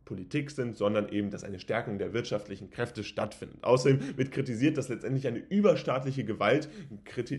[0.06, 3.64] Politik sind, sondern eben, dass eine Stärkung der wirtschaftlichen Kräfte stattfindet.
[3.64, 6.70] Außerdem wird kritisiert, dass letztendlich eine überstaatliche Gewalt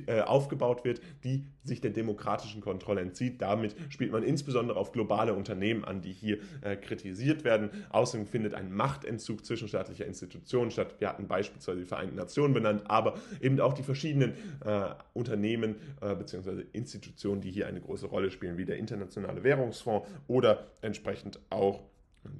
[0.07, 3.41] äh, aufgebaut wird, die sich der demokratischen Kontrolle entzieht.
[3.43, 7.71] Damit spielt man insbesondere auf globale Unternehmen an, die hier äh, kritisiert werden.
[7.91, 10.97] Außerdem findet ein Machtentzug zwischenstaatlicher Institutionen statt.
[10.99, 14.35] Wir hatten beispielsweise die Vereinten Nationen benannt, aber eben auch die verschiedenen
[14.65, 16.65] äh, Unternehmen äh, bzw.
[16.73, 21.83] Institutionen, die hier eine große Rolle spielen, wie der Internationale Währungsfonds oder entsprechend auch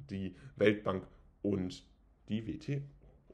[0.09, 1.05] die Weltbank
[1.41, 1.85] und
[2.29, 2.81] die WTO.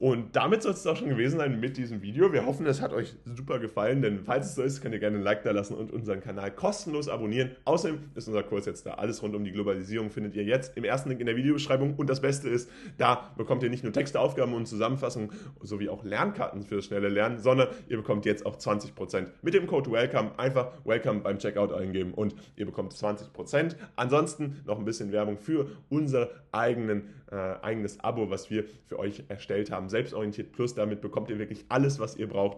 [0.02, 2.34] Und damit soll es auch schon gewesen sein mit diesem Video.
[2.34, 5.18] Wir hoffen, es hat euch super gefallen, denn falls es so ist, könnt ihr gerne
[5.18, 7.52] ein Like da lassen und unseren Kanal kostenlos abonnieren.
[7.66, 8.96] Außerdem ist unser Kurs jetzt da.
[8.96, 11.94] Alles rund um die Globalisierung findet ihr jetzt im ersten Link in der Videobeschreibung.
[11.98, 15.30] Und das Beste ist, da bekommt ihr nicht nur Texte, Aufgaben und Zusammenfassungen
[15.62, 19.68] sowie auch Lernkarten für das schnelle Lernen, sondern ihr bekommt jetzt auch 20% mit dem
[19.68, 20.32] Code WELCOME.
[20.40, 23.76] Einfach WELCOME beim Checkout eingeben und ihr bekommt 20%.
[23.98, 29.24] Ansonsten noch ein bisschen Werbung für unser eigenen, äh, eigenes Abo, was wir für euch
[29.30, 30.76] erstellt haben Selbstorientiert Plus.
[30.76, 32.58] Damit bekommt ihr wirklich alles, was ihr braucht,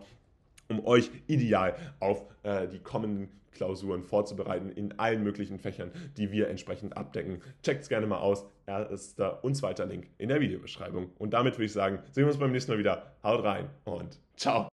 [0.70, 6.50] um euch ideal auf äh, die kommenden Klausuren vorzubereiten in allen möglichen Fächern, die wir
[6.50, 7.42] entsprechend abdecken.
[7.62, 8.46] Checkt es gerne mal aus.
[8.66, 11.12] Erster und zweiter Link in der Videobeschreibung.
[11.20, 13.14] Und damit würde ich sagen, sehen wir uns beim nächsten Mal wieder.
[13.24, 14.73] Haut rein und ciao.